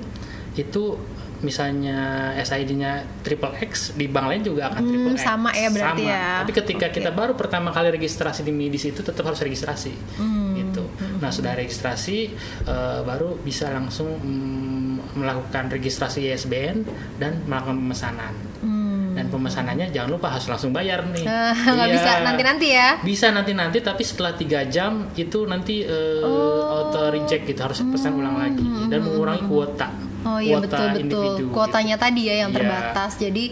itu 0.54 0.94
misalnya 1.38 1.98
SID-nya 2.36 3.22
triple 3.22 3.54
X 3.62 3.94
di 3.94 4.10
bank 4.10 4.26
lain 4.26 4.42
juga 4.42 4.68
akan 4.68 4.82
Hmm, 4.82 4.90
triple 4.90 5.14
X. 5.14 5.22
sama 5.22 5.50
ya 5.54 5.70
berarti 5.70 6.02
Sama. 6.02 6.12
ya. 6.12 6.26
Tapi 6.42 6.52
ketika 6.52 6.86
Oke. 6.86 6.94
kita 6.98 7.10
baru 7.10 7.32
pertama 7.32 7.70
kali 7.70 7.88
registrasi 7.88 8.42
di 8.42 8.50
Midis 8.50 8.84
itu 8.84 9.00
tetap 9.00 9.22
harus 9.22 9.38
registrasi. 9.38 9.94
Hmm, 10.18 10.58
Gitu. 10.58 10.82
Nah 11.16 11.30
sudah 11.30 11.54
registrasi 11.54 12.34
eh, 12.64 13.00
baru 13.00 13.38
bisa 13.38 13.70
langsung 13.70 14.18
mm, 14.18 15.14
melakukan 15.14 15.70
registrasi 15.70 16.26
ISBN 16.26 16.82
dan 17.16 17.46
melakukan 17.46 17.78
pemesanan. 17.78 18.34
Hmm. 18.58 18.77
Dan 19.18 19.26
pemesanannya 19.28 19.90
jangan 19.90 20.10
lupa 20.10 20.30
harus 20.30 20.46
langsung 20.46 20.70
bayar 20.70 21.02
nih. 21.04 21.26
Nggak 21.74 21.84
Iya. 21.84 21.94
bisa 21.98 22.10
nanti-nanti 22.22 22.66
ya. 22.70 22.88
Bisa 23.02 23.26
nanti-nanti 23.28 23.78
tapi 23.80 24.02
setelah 24.02 24.32
tiga 24.32 24.62
jam 24.64 25.10
itu 25.12 25.42
nanti 25.42 25.82
eh, 25.82 26.22
Oh. 26.22 26.86
auto 26.86 27.10
reject 27.10 27.42
gitu 27.44 27.58
harus 27.58 27.82
pesan 27.82 28.14
ulang 28.14 28.38
lagi 28.38 28.62
dan 28.86 29.02
mengurangi 29.02 29.42
kuota. 29.42 29.90
Oh 30.28 30.36
iya 30.38 30.60
Kuota 30.60 30.68
betul 30.68 30.86
betul 30.92 31.00
individu, 31.00 31.48
kuotanya 31.50 31.96
gitu. 31.96 32.04
tadi 32.04 32.20
ya 32.28 32.34
yang 32.44 32.50
Iya. 32.52 32.56
terbatas. 32.60 33.10
Jadi 33.16 33.44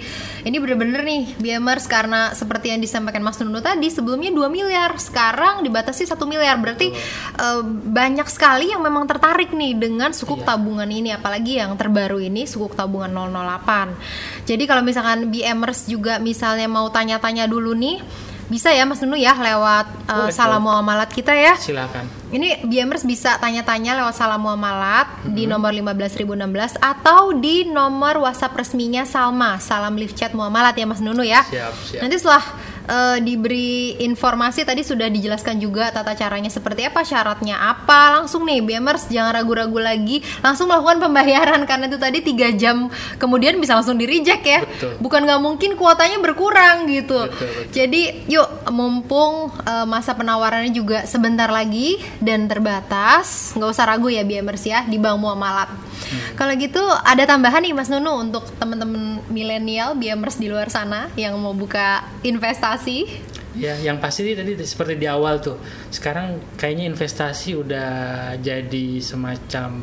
ini 0.44 0.56
bener-bener 0.60 1.00
nih 1.00 1.22
Biamers 1.36 1.88
karena 1.88 2.30
seperti 2.30 2.68
yang 2.68 2.78
disampaikan 2.78 3.24
Mas 3.24 3.40
Nunu 3.40 3.58
tadi 3.58 3.88
sebelumnya 3.88 4.28
2 4.28 4.46
miliar, 4.46 4.92
sekarang 5.00 5.64
dibatasi 5.64 6.04
satu 6.04 6.28
miliar. 6.28 6.60
Berarti 6.60 6.92
eh, 7.36 7.60
banyak 7.66 8.28
sekali 8.28 8.70
yang 8.70 8.84
memang 8.84 9.08
tertarik 9.08 9.50
nih 9.50 9.72
dengan 9.74 10.12
sukuk 10.12 10.44
Iya. 10.44 10.52
tabungan 10.52 10.86
ini 10.86 11.10
apalagi 11.10 11.56
yang 11.56 11.72
terbaru 11.74 12.20
ini 12.20 12.44
sukuk 12.44 12.72
tabungan 12.72 13.08
008. 13.08 13.96
Jadi 14.44 14.64
kalau 14.64 14.84
misalkan 14.84 15.32
Biamers 15.32 15.86
juga 15.86 16.18
misalnya 16.18 16.66
mau 16.66 16.86
tanya-tanya 16.86 17.46
dulu 17.46 17.72
nih 17.72 17.98
bisa 18.46 18.70
ya 18.70 18.86
Mas 18.86 19.02
Nunu 19.02 19.18
ya 19.18 19.34
lewat 19.34 19.86
eh, 20.06 20.12
Boleh, 20.12 20.34
salam 20.34 20.62
muamalat 20.62 21.10
kita 21.10 21.34
ya. 21.34 21.58
Silakan. 21.58 22.06
Ini 22.30 22.66
BMers 22.66 23.02
bisa 23.02 23.38
tanya-tanya 23.38 23.98
lewat 23.98 24.14
salam 24.14 24.42
muamalat 24.42 25.08
Mm-hmm. 25.26 25.34
di 25.34 25.44
nomor 25.46 25.70
15016 25.74 26.78
atau 26.78 27.34
di 27.34 27.66
nomor 27.66 28.22
WhatsApp 28.22 28.54
resminya 28.54 29.02
Salma, 29.02 29.58
Salam 29.58 29.98
Live 29.98 30.14
Chat 30.14 30.30
Muamalat 30.32 30.78
ya 30.78 30.86
Mas 30.86 31.02
Nunu 31.02 31.26
ya. 31.26 31.42
Siap, 31.42 31.74
siap. 31.82 32.00
Nanti 32.06 32.16
setelah 32.22 32.42
eh, 32.86 33.18
diberi 33.20 34.00
informasi 34.02 34.64
tadi 34.64 34.86
sudah 34.86 35.10
dijelaskan 35.10 35.58
juga 35.60 35.92
tata 35.92 36.14
caranya 36.14 36.48
seperti 36.48 36.86
apa, 36.86 37.02
syaratnya 37.02 37.58
apa. 37.58 38.22
Langsung 38.22 38.46
nih 38.46 38.62
BMers 38.62 39.10
jangan 39.10 39.36
ragu-ragu 39.36 39.78
lagi, 39.78 40.22
langsung 40.40 40.70
melakukan 40.70 41.02
pembayaran 41.02 41.60
karena 41.66 41.90
itu 41.90 41.98
tadi 41.98 42.18
tiga 42.22 42.48
jam 42.54 42.88
kemudian 43.18 43.58
bisa 43.58 43.76
langsung 43.76 43.98
di 43.98 44.06
reject 44.06 44.44
ya. 44.46 44.60
Betul. 44.62 44.92
Bukan 45.02 45.20
nggak 45.26 45.40
mungkin 45.42 45.70
kuotanya 45.74 46.18
berkurang 46.22 46.88
gitu. 46.88 47.28
Betul, 47.28 47.46
betul. 47.46 47.72
Jadi 47.74 48.02
yuk 48.30 48.48
mumpung 48.70 49.52
eh, 49.66 49.86
masa 49.86 50.14
penawarannya 50.14 50.72
juga 50.72 51.04
sebentar 51.04 51.50
lagi 51.50 51.98
dan 52.22 52.46
terbatas, 52.46 53.52
nggak 53.58 53.70
usah 53.70 53.84
ragu 53.86 54.08
ya 54.08 54.22
BMers 54.22 54.64
ya 54.64 54.86
di 54.86 54.96
Bank 54.96 55.18
Muamalat. 55.18 55.70
Hmm. 55.96 56.36
Kalau 56.38 56.52
gitu 56.54 56.82
ada 57.02 57.24
tambahan 57.24 57.64
nih 57.64 57.74
Mas 57.74 57.88
Nunu 57.88 58.20
untuk 58.20 58.44
teman-teman 58.60 59.24
milenial 59.32 59.96
BMers 59.96 60.38
di 60.38 60.46
luar 60.46 60.70
sana 60.70 61.08
yang 61.18 61.34
mau 61.40 61.56
buka 61.56 62.04
investasi. 62.22 63.34
Ya, 63.56 63.72
yang 63.80 63.96
pasti 63.96 64.36
tadi 64.36 64.52
seperti 64.60 65.00
di 65.00 65.08
awal 65.08 65.40
tuh. 65.40 65.56
Sekarang 65.88 66.56
kayaknya 66.60 66.92
investasi 66.92 67.56
udah 67.56 67.90
jadi 68.36 69.00
semacam 69.00 69.80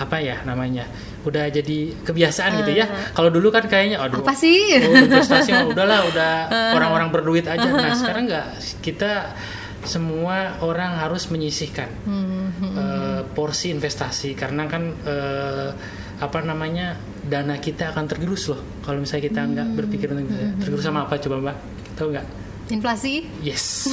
apa 0.00 0.16
ya 0.20 0.40
namanya? 0.48 0.88
Udah 1.28 1.52
jadi 1.52 1.92
kebiasaan 1.92 2.64
gitu 2.64 2.72
ya. 2.72 2.88
Kalau 3.12 3.28
dulu 3.28 3.52
kan 3.52 3.68
kayaknya 3.68 4.00
aduh. 4.00 4.24
Apa 4.24 4.32
sih? 4.32 4.80
Oh, 4.80 4.96
investasi 4.96 5.52
mah 5.52 5.68
udahlah 5.68 6.00
udah 6.08 6.32
orang-orang 6.80 7.12
berduit 7.12 7.44
aja. 7.44 7.68
Nah, 7.68 7.92
sekarang 7.92 8.32
nggak 8.32 8.48
kita 8.80 9.36
semua 9.82 10.56
orang 10.62 10.96
harus 10.96 11.28
menyisihkan 11.28 11.90
Hmm, 12.06 12.48
eh, 12.62 13.20
porsi 13.34 13.70
investasi 13.70 14.32
karena 14.32 14.64
kan 14.64 14.82
eh, 15.04 15.70
apa 16.16 16.38
namanya 16.40 16.96
dana 17.22 17.60
kita 17.60 17.92
akan 17.92 18.08
tergerus 18.08 18.48
loh 18.48 18.60
kalau 18.80 19.04
misalnya 19.04 19.28
kita 19.28 19.40
nggak 19.44 19.68
berpikir 19.76 20.08
untuk 20.08 20.32
investasi. 20.32 20.56
tergerus 20.62 20.82
sama 20.82 21.04
apa 21.04 21.20
coba 21.20 21.36
mbak 21.42 21.56
tahu 21.94 22.10
nggak 22.14 22.26
Inflasi. 22.66 23.22
Yes. 23.46 23.86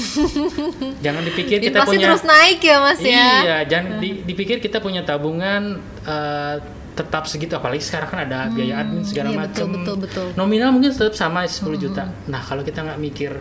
jangan 1.06 1.22
dipikir 1.22 1.62
kita 1.62 1.86
Inflasi 1.86 1.90
punya 1.94 2.06
terus 2.10 2.26
naik 2.26 2.58
ya 2.58 2.78
Mas 2.82 3.00
ya. 3.06 3.30
Iya, 3.46 3.58
jangan 3.70 4.02
di- 4.02 4.26
dipikir 4.26 4.58
kita 4.58 4.82
punya 4.82 5.06
tabungan 5.06 5.78
eh, 6.02 6.58
tetap 6.94 7.26
segitu 7.26 7.54
apalagi 7.54 7.82
sekarang 7.82 8.10
kan 8.10 8.20
ada 8.26 8.50
biaya 8.50 8.82
admin 8.86 9.02
segala 9.02 9.30
iya, 9.30 9.38
macam. 9.46 9.66
betul, 9.70 9.78
betul, 9.78 9.96
betul. 10.06 10.26
Nominal 10.38 10.70
mungkin 10.70 10.90
tetap 10.90 11.14
sama 11.14 11.46
10 11.46 11.74
juta. 11.78 12.10
Nah, 12.30 12.42
kalau 12.42 12.62
kita 12.62 12.86
nggak 12.86 12.98
mikir 13.02 13.32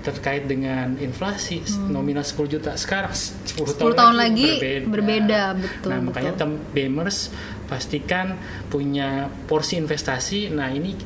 terkait 0.00 0.44
dengan 0.44 0.96
inflasi 0.96 1.60
nominal 1.86 2.22
10 2.22 2.36
juta 2.50 2.72
sekarang 2.72 3.12
10, 3.12 3.76
10 3.76 3.92
tahun 3.92 4.14
lagi 4.14 4.56
berbeda, 4.82 5.42
betul, 5.54 5.88
Nah, 5.88 6.00
makanya 6.00 6.32
tem 6.34 6.56
Bemers 6.70 7.28
pastikan 7.64 8.34
punya 8.66 9.08
porsi 9.44 9.76
investasi. 9.76 10.48
Nah, 10.48 10.68
ini 10.68 10.96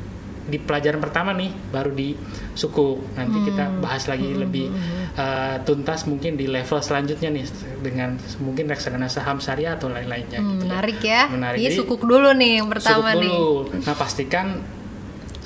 di 0.44 0.60
pelajaran 0.60 1.00
pertama 1.00 1.32
nih 1.32 1.48
baru 1.68 1.90
di 1.90 2.12
suku. 2.52 3.00
Nanti 3.14 3.38
kita 3.44 3.64
Hmm. 3.66 3.80
bahas 3.80 4.04
lagi 4.04 4.28
lebih 4.28 4.68
uh, 5.14 5.56
tuntas 5.60 6.04
mungkin 6.04 6.36
di 6.36 6.44
level 6.46 6.78
selanjutnya 6.78 7.28
nih 7.30 7.44
dengan 7.80 8.14
mungkin 8.38 8.68
reksadana 8.68 9.08
saham 9.08 9.40
syariah 9.40 9.72
atau 9.72 9.88
lain-lainnya 9.88 10.38
Hmm, 10.38 10.48
gitu 10.54 10.62
ya. 10.62 10.68
menarik 10.68 10.98
ya. 11.00 11.22
Menarik. 11.28 11.58
Ini 11.58 11.66
Jadi, 11.66 11.76
sukuk 11.76 12.02
dulu 12.02 12.28
nih 12.30 12.60
yang 12.60 12.68
pertama 12.68 13.10
sukuk 13.10 13.20
nih. 13.20 13.32
dulu. 13.32 13.52
Nah, 13.80 13.94
pastikan 13.94 14.46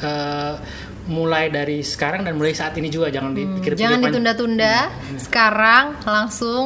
uh, 0.00 0.54
mulai 1.09 1.49
dari 1.49 1.81
sekarang 1.81 2.21
dan 2.21 2.37
mulai 2.37 2.53
saat 2.53 2.77
ini 2.77 2.87
juga 2.87 3.09
jangan 3.09 3.33
dipikir-pikir 3.33 3.73
Hmm, 3.73 3.81
Jangan 3.81 3.99
panjang. 3.99 4.12
ditunda-tunda. 4.12 4.75
Sekarang 5.16 5.85
langsung 6.03 6.64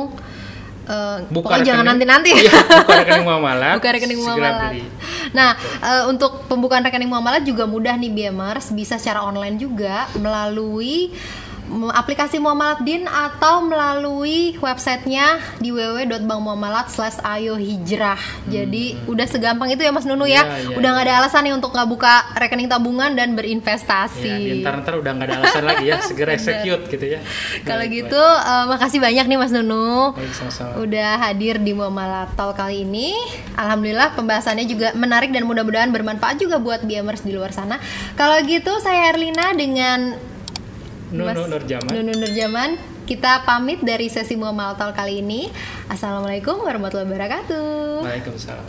eh, 0.83 1.18
Buka 1.24 1.55
pokoknya 1.55 1.62
jangan 1.64 1.85
nanti-nanti. 1.88 2.31
Iya, 2.42 2.52
buka 2.83 2.94
rekening 2.98 3.22
muamalat. 3.24 3.74
Buka 3.78 3.90
rekening 3.92 4.18
muamalat. 4.18 4.72
Nah, 5.31 5.50
eh, 5.81 6.05
untuk 6.07 6.44
pembukaan 6.44 6.83
rekening 6.83 7.07
muamalat 7.07 7.42
juga 7.42 7.64
mudah 7.64 7.94
nih 7.94 8.11
BMers, 8.11 8.70
bisa 8.70 8.98
secara 8.98 9.22
online 9.22 9.57
juga 9.57 10.11
melalui 10.18 11.14
aplikasi 11.92 12.37
Muamalat 12.37 12.85
Din 12.85 13.08
atau 13.08 13.64
melalui 13.64 14.56
websitenya 14.61 15.40
di 15.58 15.72
www.bankmuamalat 15.72 16.92
slash 16.92 17.18
ayo 17.24 17.56
hijrah. 17.56 18.20
Jadi 18.48 19.08
udah 19.08 19.26
segampang 19.26 19.72
itu 19.72 19.80
ya 19.80 19.92
Mas 19.94 20.04
Nunu 20.04 20.28
ya. 20.28 20.44
Hmm. 20.44 20.52
Iya, 20.52 20.61
iya, 20.68 20.76
udah 20.76 20.88
nggak 20.92 21.06
iya. 21.06 21.14
ada 21.16 21.20
alasan 21.24 21.42
nih 21.48 21.54
untuk 21.56 21.70
nggak 21.72 21.88
buka 21.88 22.14
rekening 22.37 22.68
tabungan 22.68 23.11
dan 23.16 23.32
berinvestasi. 23.32 24.28
Ya, 24.28 24.38
di 24.38 24.61
ntar-ntar 24.61 24.94
udah 25.00 25.12
nggak 25.16 25.26
ada 25.28 25.37
alasan 25.40 25.64
lagi 25.64 25.85
ya, 25.88 25.96
segera 26.04 26.30
execute 26.37 26.85
gitu 26.92 27.06
ya. 27.18 27.20
Kalau 27.64 27.85
gitu, 27.88 28.22
eh, 28.22 28.64
makasih 28.68 28.98
banyak 29.00 29.24
nih 29.26 29.38
Mas 29.40 29.52
Nunu. 29.54 30.12
Baik. 30.12 30.78
Udah 30.78 31.11
hadir 31.28 31.56
di 31.58 31.72
Muamalat 31.72 32.37
Talk 32.37 32.58
kali 32.58 32.85
ini. 32.85 33.16
Alhamdulillah 33.56 34.12
pembahasannya 34.14 34.68
juga 34.68 34.92
menarik 34.92 35.32
dan 35.32 35.48
mudah-mudahan 35.48 35.88
bermanfaat 35.88 36.37
juga 36.40 36.61
buat 36.61 36.85
BMers 36.85 37.24
di 37.24 37.32
luar 37.32 37.54
sana. 37.54 37.80
Kalau 38.18 38.37
gitu 38.44 38.76
saya 38.80 39.12
Erlina 39.12 39.54
dengan 39.56 40.31
Nunu 41.12 41.29
Mas 41.29 41.37
Nurjaman. 41.37 41.92
Nunu 41.92 42.12
Nurjaman. 42.16 42.70
Kita 43.05 43.44
pamit 43.44 43.85
dari 43.85 44.09
sesi 44.09 44.33
Muamalat 44.33 44.81
Talk 44.81 44.96
kali 44.96 45.20
ini. 45.20 45.53
Assalamualaikum 45.92 46.64
warahmatullahi 46.64 47.05
wabarakatuh. 47.12 48.01
Waalaikumsalam. 48.01 48.66